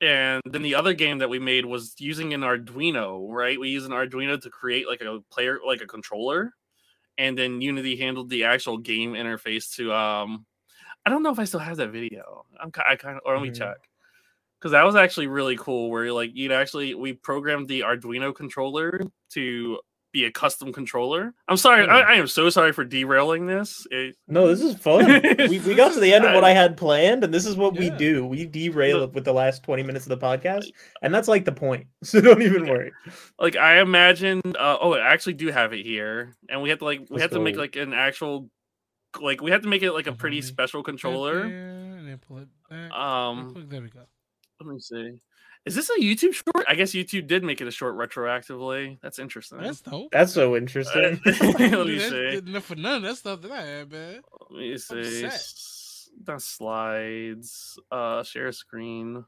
[0.00, 3.58] and then the other game that we made was using an Arduino, right?
[3.58, 6.54] We use an Arduino to create like a player, like a controller,
[7.18, 9.92] and then Unity handled the actual game interface to.
[9.94, 10.46] um
[11.06, 12.46] I don't know if I still have that video.
[12.60, 13.52] I'm I kind of or let me Mhm.
[13.52, 13.78] check
[14.60, 15.90] because that was actually really cool.
[15.90, 19.00] Where like you'd actually we programmed the Arduino controller
[19.32, 19.80] to
[20.12, 21.34] be a custom controller.
[21.48, 21.90] I'm sorry, Hmm.
[21.90, 23.86] I, I am so sorry for derailing this.
[23.90, 25.06] It, no, this is fun.
[25.48, 27.76] we, we got to the end of what I had planned, and this is what
[27.76, 28.24] we do.
[28.26, 30.66] We derail it with the last 20 minutes of the podcast,
[31.02, 31.86] and that's like the point.
[32.04, 32.92] So don't even worry.
[33.38, 34.56] like I imagined.
[34.56, 37.22] Uh, oh, I actually do have it here, and we have to like we Let's
[37.22, 38.48] have to make like an actual,
[39.20, 41.40] like we have to make it like a pretty special controller.
[41.48, 41.58] there,
[41.98, 42.92] and then pull it back.
[42.92, 43.66] Um.
[43.68, 44.00] There we go.
[44.60, 45.20] Let me see.
[45.66, 46.64] Is this a YouTube short?
[46.66, 48.98] I guess YouTube did make it a short retroactively.
[49.02, 49.58] That's interesting.
[49.58, 50.10] That's dope.
[50.12, 51.20] That's so interesting.
[51.26, 52.36] Let me Dude, that's- see.
[52.50, 54.20] enough for none of that stuff that I had, man.
[54.50, 54.98] Let me see.
[54.98, 55.24] upset.
[55.34, 57.78] S- Not slides.
[57.90, 59.24] Uh, share screen.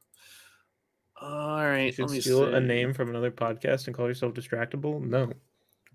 [1.20, 1.86] All right.
[1.86, 2.52] you should let me steal see.
[2.54, 5.02] a name from another podcast and call yourself distractible.
[5.02, 5.32] No.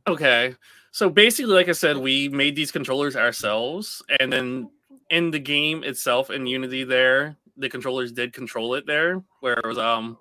[0.08, 0.54] Okay.
[0.92, 4.70] So basically, like I said, we made these controllers ourselves, and then
[5.10, 9.66] in the game itself in Unity, there the controllers did control it there, where it
[9.66, 10.18] was um,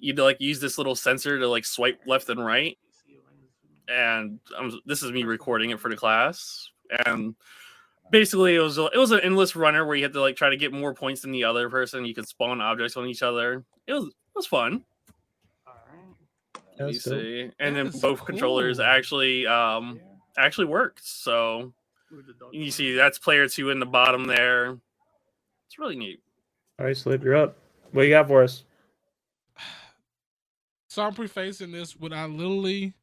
[0.00, 2.76] you'd like use this little sensor to like swipe left and right,
[3.88, 6.70] and um, this is me recording it for the class,
[7.06, 7.34] and
[8.10, 10.50] basically it was a- it was an endless runner where you had to like try
[10.50, 12.04] to get more points than the other person.
[12.04, 13.64] You could spawn objects on each other.
[13.86, 14.84] It was it was fun.
[16.78, 17.50] Let me That's see.
[17.58, 20.00] And then That is both controllers actually um
[20.38, 21.06] actually worked.
[21.06, 21.72] So
[22.52, 24.78] you see that's player two in the bottom there.
[25.66, 26.20] It's really neat.
[26.78, 27.56] All right, Slip, you're up.
[27.92, 28.64] What you got for us?
[30.90, 32.94] So I'm prefacing this with I literally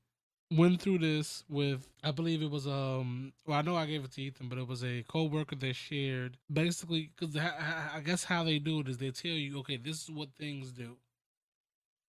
[0.51, 4.11] went through this with I believe it was um well I know I gave it
[4.11, 8.59] to Ethan but it was a co-worker that shared basically because I guess how they
[8.59, 10.97] do it is they tell you okay this is what things do.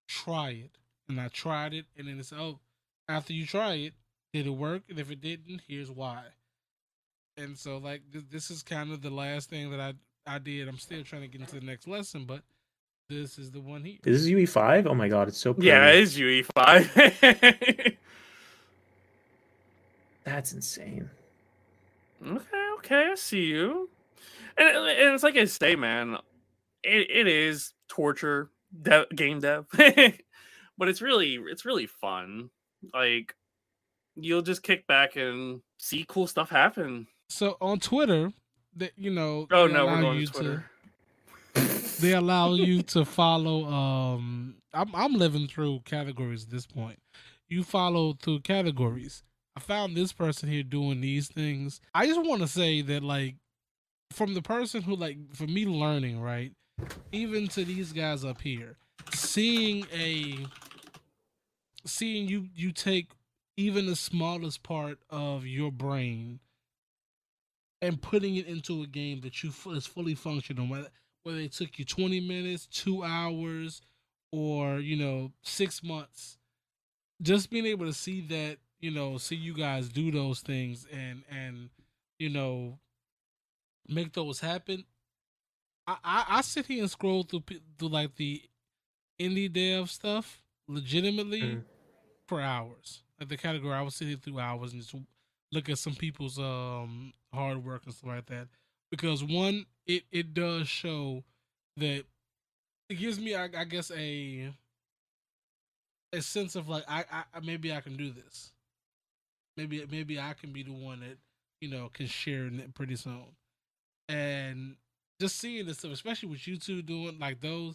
[0.08, 0.78] Try it.
[1.08, 2.58] And I tried it and then it's oh
[3.08, 3.94] after you try it
[4.32, 4.82] did it work?
[4.88, 6.22] And if it didn't here's why.
[7.36, 9.94] And so like th- this is kind of the last thing that I
[10.26, 10.66] I did.
[10.66, 12.42] I'm still trying to get into the next lesson but
[13.08, 14.86] this is the one here Is this is UE5?
[14.86, 15.68] Oh my god, it's so pretty.
[15.68, 17.96] Yeah, it is UE5.
[20.24, 21.08] That's insane.
[22.22, 23.88] okay, okay, I see you.
[24.58, 26.18] And, and it's like I say, man,
[26.82, 28.50] it, it is torture
[28.82, 29.66] de- game dev.
[29.72, 32.50] but it's really it's really fun.
[32.92, 33.34] Like
[34.16, 37.06] you'll just kick back and see cool stuff happen.
[37.30, 38.32] So on Twitter,
[38.76, 40.70] that you know, Oh no, we're allow going to Twitter.
[42.00, 43.64] They allow you to follow.
[43.66, 46.98] Um, I'm I'm living through categories at this point.
[47.48, 49.22] You follow through categories.
[49.56, 51.80] I found this person here doing these things.
[51.94, 53.34] I just want to say that, like,
[54.12, 56.52] from the person who, like, for me learning, right,
[57.10, 58.76] even to these guys up here,
[59.12, 60.46] seeing a,
[61.84, 63.10] seeing you you take
[63.56, 66.38] even the smallest part of your brain
[67.82, 70.66] and putting it into a game that you fu- is fully functional
[71.28, 73.82] whether, it took you 20 minutes 2 hours
[74.32, 76.38] or you know 6 months.
[77.22, 81.22] Just being able to see that you know see you guys do those things and
[81.30, 81.70] and
[82.18, 82.78] you know
[83.88, 84.84] make those happen.
[85.86, 87.44] I i, I sit here and scroll through
[87.78, 88.42] through like the
[89.20, 91.64] indie dev stuff legitimately Mhm.
[92.26, 93.02] for hours.
[93.18, 94.94] Like the category i was sitting through hours and just
[95.52, 98.48] look at some people's um hard work and stuff like that
[98.90, 101.24] because one it it does show
[101.76, 102.04] that
[102.88, 104.52] it gives me I, I guess a
[106.12, 108.52] a sense of like I, I maybe I can do this.
[109.56, 111.18] Maybe maybe I can be the one that
[111.60, 113.24] you know can share it pretty soon.
[114.08, 114.76] And
[115.20, 117.74] just seeing this stuff especially with you two doing like those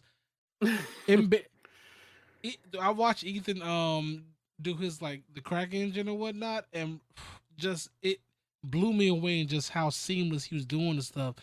[1.07, 1.45] Embe-
[2.79, 4.25] I watched Ethan um
[4.61, 6.99] do his like the crack engine or whatnot, and
[7.57, 8.19] just it
[8.63, 11.35] blew me away in just how seamless he was doing the stuff.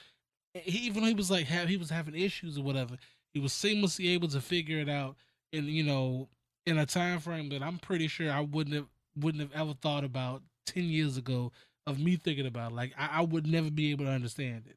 [0.54, 2.96] He even though he was like have he was having issues or whatever,
[3.32, 5.16] he was seamlessly able to figure it out,
[5.52, 6.28] and you know
[6.66, 10.04] in a time frame that I'm pretty sure I wouldn't have wouldn't have ever thought
[10.04, 11.52] about ten years ago
[11.86, 12.72] of me thinking about.
[12.72, 14.76] Like I, I would never be able to understand it,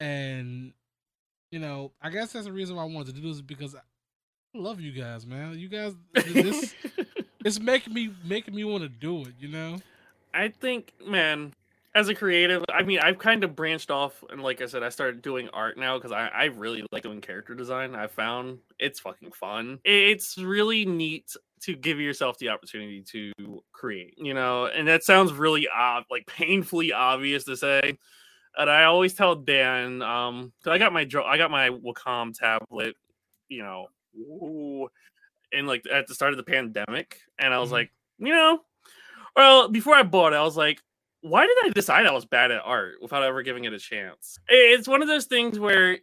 [0.00, 0.72] and
[1.50, 3.80] you know I guess that's the reason why I wanted to do this because I
[4.54, 5.58] love you guys, man.
[5.58, 6.74] You guys, this
[7.44, 9.34] it's making me making me want to do it.
[9.38, 9.78] You know.
[10.34, 11.54] I think, man,
[11.98, 14.88] as a creative, I mean, I've kind of branched off, and like I said, I
[14.88, 17.94] started doing art now because I, I really like doing character design.
[17.96, 19.80] I found it's fucking fun.
[19.84, 23.32] It's really neat to give yourself the opportunity to
[23.72, 27.98] create, you know, and that sounds really odd, like painfully obvious to say.
[28.56, 32.96] And I always tell Dan, um, 'cause I got my I got my Wacom tablet,
[33.48, 33.88] you know,
[34.18, 34.88] ooh,
[35.52, 37.72] and like at the start of the pandemic, and I was Mhm.
[37.72, 38.60] like, you know,
[39.36, 40.82] well, before I bought it, I was like,
[41.20, 44.38] why did I decide I was bad at art without ever giving it a chance?
[44.48, 45.98] It's one of those things where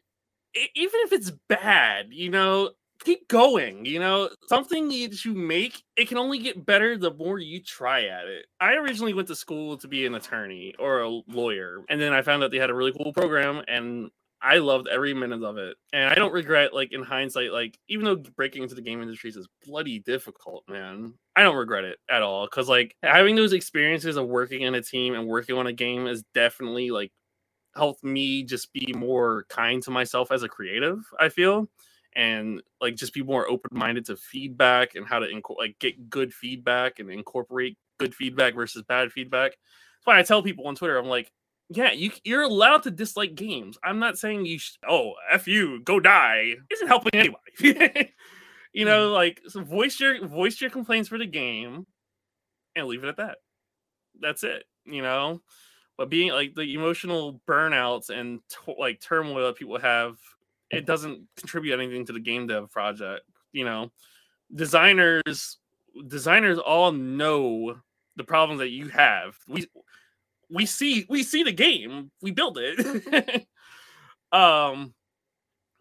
[0.76, 2.72] even if it's bad, you know,
[3.04, 3.86] keep going.
[3.86, 8.06] You know, something that you make, it can only get better the more you try
[8.06, 8.46] at it.
[8.60, 12.22] I originally went to school to be an attorney or a lawyer, and then I
[12.22, 14.10] found out they had a really cool program, and
[14.46, 15.76] I loved every minute of it.
[15.94, 19.36] And I don't regret, like, in hindsight, like, even though breaking into the game industries
[19.38, 22.48] is bloody difficult, man, I don't regret it at all.
[22.48, 26.08] Cause, like, having those experiences of working in a team and working on a game
[26.08, 27.12] is definitely, like,
[27.76, 31.70] helped me just be more kind to myself as a creative, I feel.
[32.16, 36.34] and like just be more open-minded to feedback and how to inco- like get good
[36.34, 39.52] feedback and incorporate good feedback versus bad feedback.
[39.52, 41.32] That's why I tell people on Twitter, I'm like,
[41.70, 43.78] yeah, you you're allowed to dislike games.
[43.84, 47.52] I'm not saying you sh- oh f you go die isn't helping anybody.
[48.74, 48.86] you hmm.
[48.86, 51.88] know, like so voice your voice your complaints for the game
[52.76, 53.38] and leave it at that.
[54.20, 54.64] That's it.
[54.86, 55.42] You know,
[55.98, 60.18] but being like the emotional burnouts and to- like turmoil that people have,
[60.70, 63.22] it doesn't contribute anything to the game dev project.
[63.54, 63.92] You know,
[64.54, 65.58] designers
[66.08, 67.78] designers all know
[68.18, 69.36] the problems that you have.
[69.48, 69.66] We
[70.50, 73.46] we see we see the game, we build it.
[74.32, 74.94] um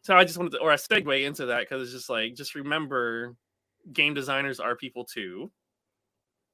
[0.03, 2.55] so I just wanted to or I segue into that because it's just like just
[2.55, 3.37] remember
[3.93, 5.51] game designers are people too.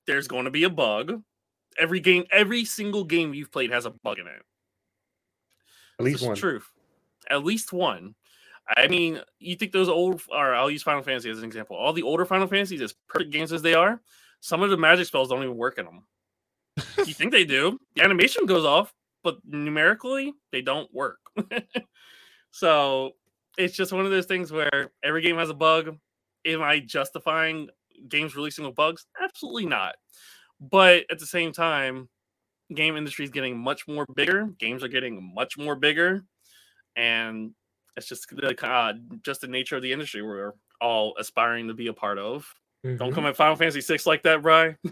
[0.06, 1.22] There's going to be a bug.
[1.78, 4.42] Every game, every single game you've played has a bug in it.
[5.98, 6.36] At least one.
[6.36, 6.66] Truth.
[7.28, 8.14] At least one.
[8.76, 11.76] I mean, you think those old, or I'll use Final Fantasy as an example.
[11.76, 14.00] All the older Final Fantasies, as perfect games as they are,
[14.40, 16.06] some of the magic spells don't even work in them.
[16.98, 17.78] you think they do?
[17.94, 18.92] The animation goes off,
[19.22, 21.18] but numerically, they don't work.
[22.50, 23.12] so
[23.58, 25.96] it's just one of those things where every game has a bug.
[26.46, 27.68] Am I justifying
[28.08, 29.06] games releasing with bugs?
[29.22, 29.94] Absolutely not.
[30.60, 32.08] But at the same time,
[32.74, 34.46] game industry is getting much more bigger.
[34.58, 36.24] Games are getting much more bigger,
[36.96, 37.52] and
[37.96, 38.92] it's just the uh,
[39.22, 42.46] just the nature of the industry we're all aspiring to be a part of.
[42.82, 43.14] Don't Mhm.
[43.14, 44.74] come at Final Fantasy six like that, Bry.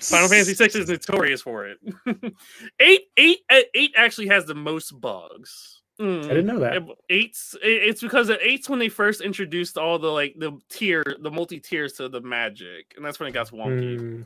[0.00, 1.78] Final Fantasy six is notorious for it.
[2.80, 5.82] eight, eight, uh, eight actually has the most bugs.
[6.00, 6.24] Mm.
[6.24, 6.82] I didn't know that.
[7.10, 11.30] Eight's it's because at eight's when they first introduced all the like the tier, the
[11.30, 13.98] multi tiers to the magic, and that's when it got wonky.
[14.00, 14.24] Mm,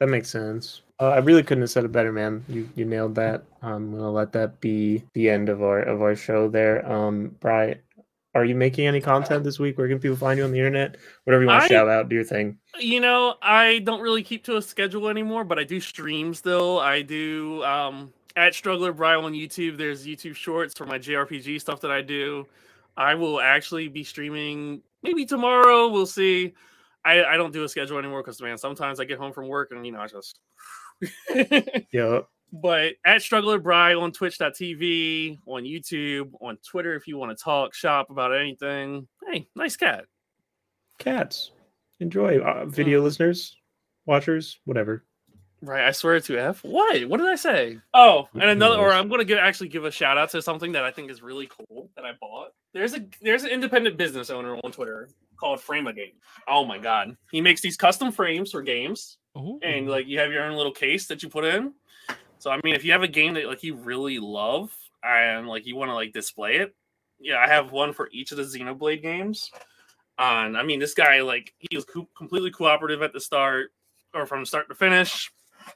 [0.00, 0.80] that makes sense.
[0.98, 2.42] Uh, I really couldn't have said it better, man.
[2.48, 3.44] You you nailed that.
[3.62, 6.90] I'm gonna let that be the end of our of our show there.
[6.90, 7.76] Um, Bry,
[8.38, 9.76] are you making any content this week?
[9.78, 10.96] Where can people find you on the internet?
[11.24, 12.58] Whatever you want to I- shout out, do your thing.
[12.78, 16.78] You know, I don't really keep to a schedule anymore, but I do stream still.
[16.78, 19.76] I do um at Struggler Bry on YouTube.
[19.76, 22.46] There's YouTube shorts for my JRPG stuff that I do.
[22.96, 25.88] I will actually be streaming maybe tomorrow.
[25.88, 26.54] We'll see.
[27.04, 29.70] I, I don't do a schedule anymore because man, sometimes I get home from work
[29.72, 30.40] and you know I just
[31.92, 32.20] Yeah,
[32.52, 37.74] but at Struggler Bry on twitch.tv, on YouTube, on Twitter if you want to talk
[37.74, 39.06] shop about anything.
[39.30, 40.04] Hey, nice cat.
[40.98, 41.52] cats.
[42.00, 43.56] Enjoy, uh, video listeners,
[44.06, 45.04] watchers, whatever.
[45.60, 46.62] Right, I swear to F.
[46.62, 47.04] What?
[47.08, 47.78] What did I say?
[47.92, 48.92] Oh, and another, or?
[48.92, 51.48] I'm gonna give actually give a shout out to something that I think is really
[51.48, 52.52] cool that I bought.
[52.72, 56.12] There's a there's an independent business owner on Twitter called Frame a Game.
[56.46, 59.58] Oh my god, he makes these custom frames for games, Ooh.
[59.64, 61.72] and like you have your own little case that you put in.
[62.38, 64.72] So I mean, if you have a game that like you really love
[65.02, 66.74] and like you want to like display it,
[67.18, 69.50] yeah, I have one for each of the Xenoblade games.
[70.18, 73.72] And I mean, this guy like he was co- completely cooperative at the start
[74.14, 75.30] or from start to finish.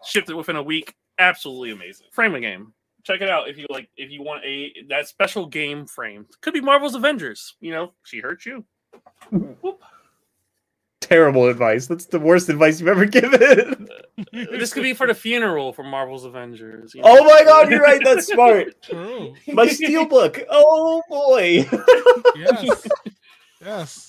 [0.05, 0.95] Shipped it within a week.
[1.19, 2.07] Absolutely amazing.
[2.13, 2.73] Frame a game.
[3.05, 3.91] Check it out if you like.
[3.97, 7.55] If you want a that special game frame, could be Marvel's Avengers.
[7.61, 8.65] You know, she hurt you.
[11.13, 11.19] Whoop.
[11.19, 11.87] Terrible advice.
[11.87, 13.89] That's the worst advice you've ever given.
[14.33, 16.95] this could be for the funeral for Marvel's Avengers.
[16.95, 18.01] you oh my god, you're right.
[18.05, 18.81] That's smart.
[18.83, 19.35] True.
[19.49, 20.45] My steelbook.
[20.51, 21.69] Oh boy.
[22.37, 22.87] Yes.
[23.61, 24.09] yes.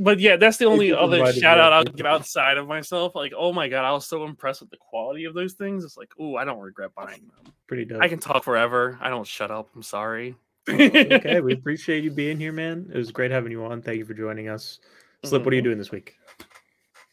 [0.00, 1.96] But yeah, that's the only other shout out I'll something.
[1.96, 3.16] give outside of myself.
[3.16, 5.84] Like, oh my god, I was so impressed with the quality of those things.
[5.84, 7.52] It's like, oh, I don't regret buying them.
[7.66, 8.00] Pretty dope.
[8.00, 8.96] I can talk forever.
[9.00, 9.70] I don't shut up.
[9.74, 10.36] I'm sorry.
[10.68, 12.88] okay, we appreciate you being here, man.
[12.94, 13.82] It was great having you on.
[13.82, 14.78] Thank you for joining us.
[15.24, 15.64] Slip, what are you Mhm.
[15.64, 16.16] doing this week?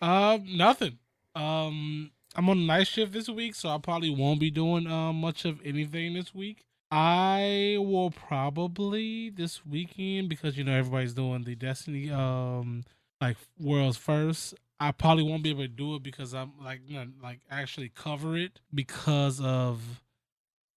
[0.02, 1.00] Um, nothing.
[1.36, 5.18] Um, I'm on a night shift this week, so I probably won't be doing um
[5.22, 6.66] much of anything this week.
[6.92, 12.84] I will probably this weekend because you know everybody's doing the Destiny um
[13.22, 14.54] like world's first.
[14.80, 17.90] I probably won't be able to do it because I'm like you know, like actually
[17.90, 20.02] cover it because of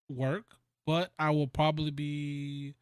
[0.08, 0.56] work.
[0.86, 2.74] But I will probably be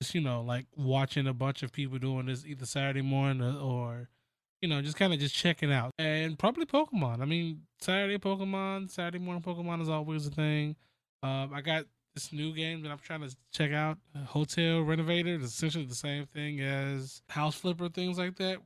[0.00, 3.58] just you know like watching a bunch of people doing this either Saturday morning or,
[3.58, 4.08] or
[4.60, 5.92] you know, just kind of just checking out.
[5.98, 7.20] And probably Pokemon.
[7.20, 10.76] I mean, Saturday Pokemon, Saturday morning Pokemon is always a thing.
[11.22, 11.84] Um, I got
[12.14, 15.34] this new game that I'm trying to check out, uh, Hotel Renovator.
[15.34, 18.58] It's essentially the same thing as House Flipper, things like that.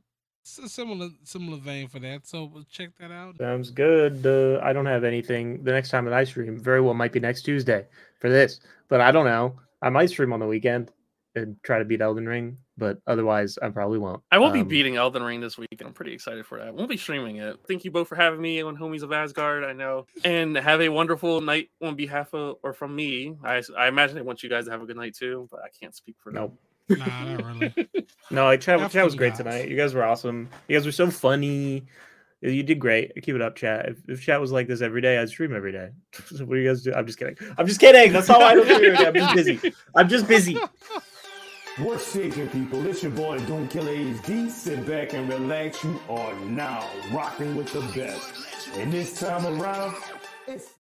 [0.42, 2.26] It's a similar similar vein for that.
[2.26, 3.36] So we'll check that out.
[3.36, 4.24] Sounds good.
[4.24, 5.62] Uh, I don't have anything.
[5.64, 7.86] The next time that I stream, very well might be next Tuesday
[8.20, 9.58] for this, but I don't know.
[9.82, 10.90] I might stream on the weekend
[11.34, 14.22] and try to beat Elden Ring, but otherwise, I probably won't.
[14.32, 16.68] I will um, be beating Elden Ring this week, and I'm pretty excited for that.
[16.68, 17.56] I won't be streaming it.
[17.68, 19.64] Thank you both for having me on Homies of Asgard.
[19.64, 23.36] I know, and have a wonderful night on behalf of or from me.
[23.44, 25.68] I, I imagine I want you guys to have a good night too, but I
[25.68, 26.58] can't speak for nope.
[26.88, 26.98] Them.
[26.98, 28.06] nah, not really.
[28.30, 29.68] no, like chat, chat was great tonight.
[29.68, 30.48] You guys were awesome.
[30.68, 31.84] You guys were so funny.
[32.42, 33.12] You did great.
[33.22, 33.86] Keep it up, chat.
[33.86, 35.90] If, if chat was like this every day, I'd stream every day.
[36.40, 36.92] what do you guys do?
[36.94, 37.36] I'm just kidding.
[37.58, 38.12] I'm just kidding.
[38.12, 39.06] That's all I don't do every day.
[39.06, 39.74] I'm just busy.
[39.94, 40.58] I'm just busy.
[41.78, 42.84] What's shaking, people?
[42.86, 44.50] It's your boy Don't Kill HD.
[44.50, 45.82] Sit back and relax.
[45.84, 48.76] You are now rocking with the best.
[48.76, 49.94] And this time around,
[50.48, 50.72] it's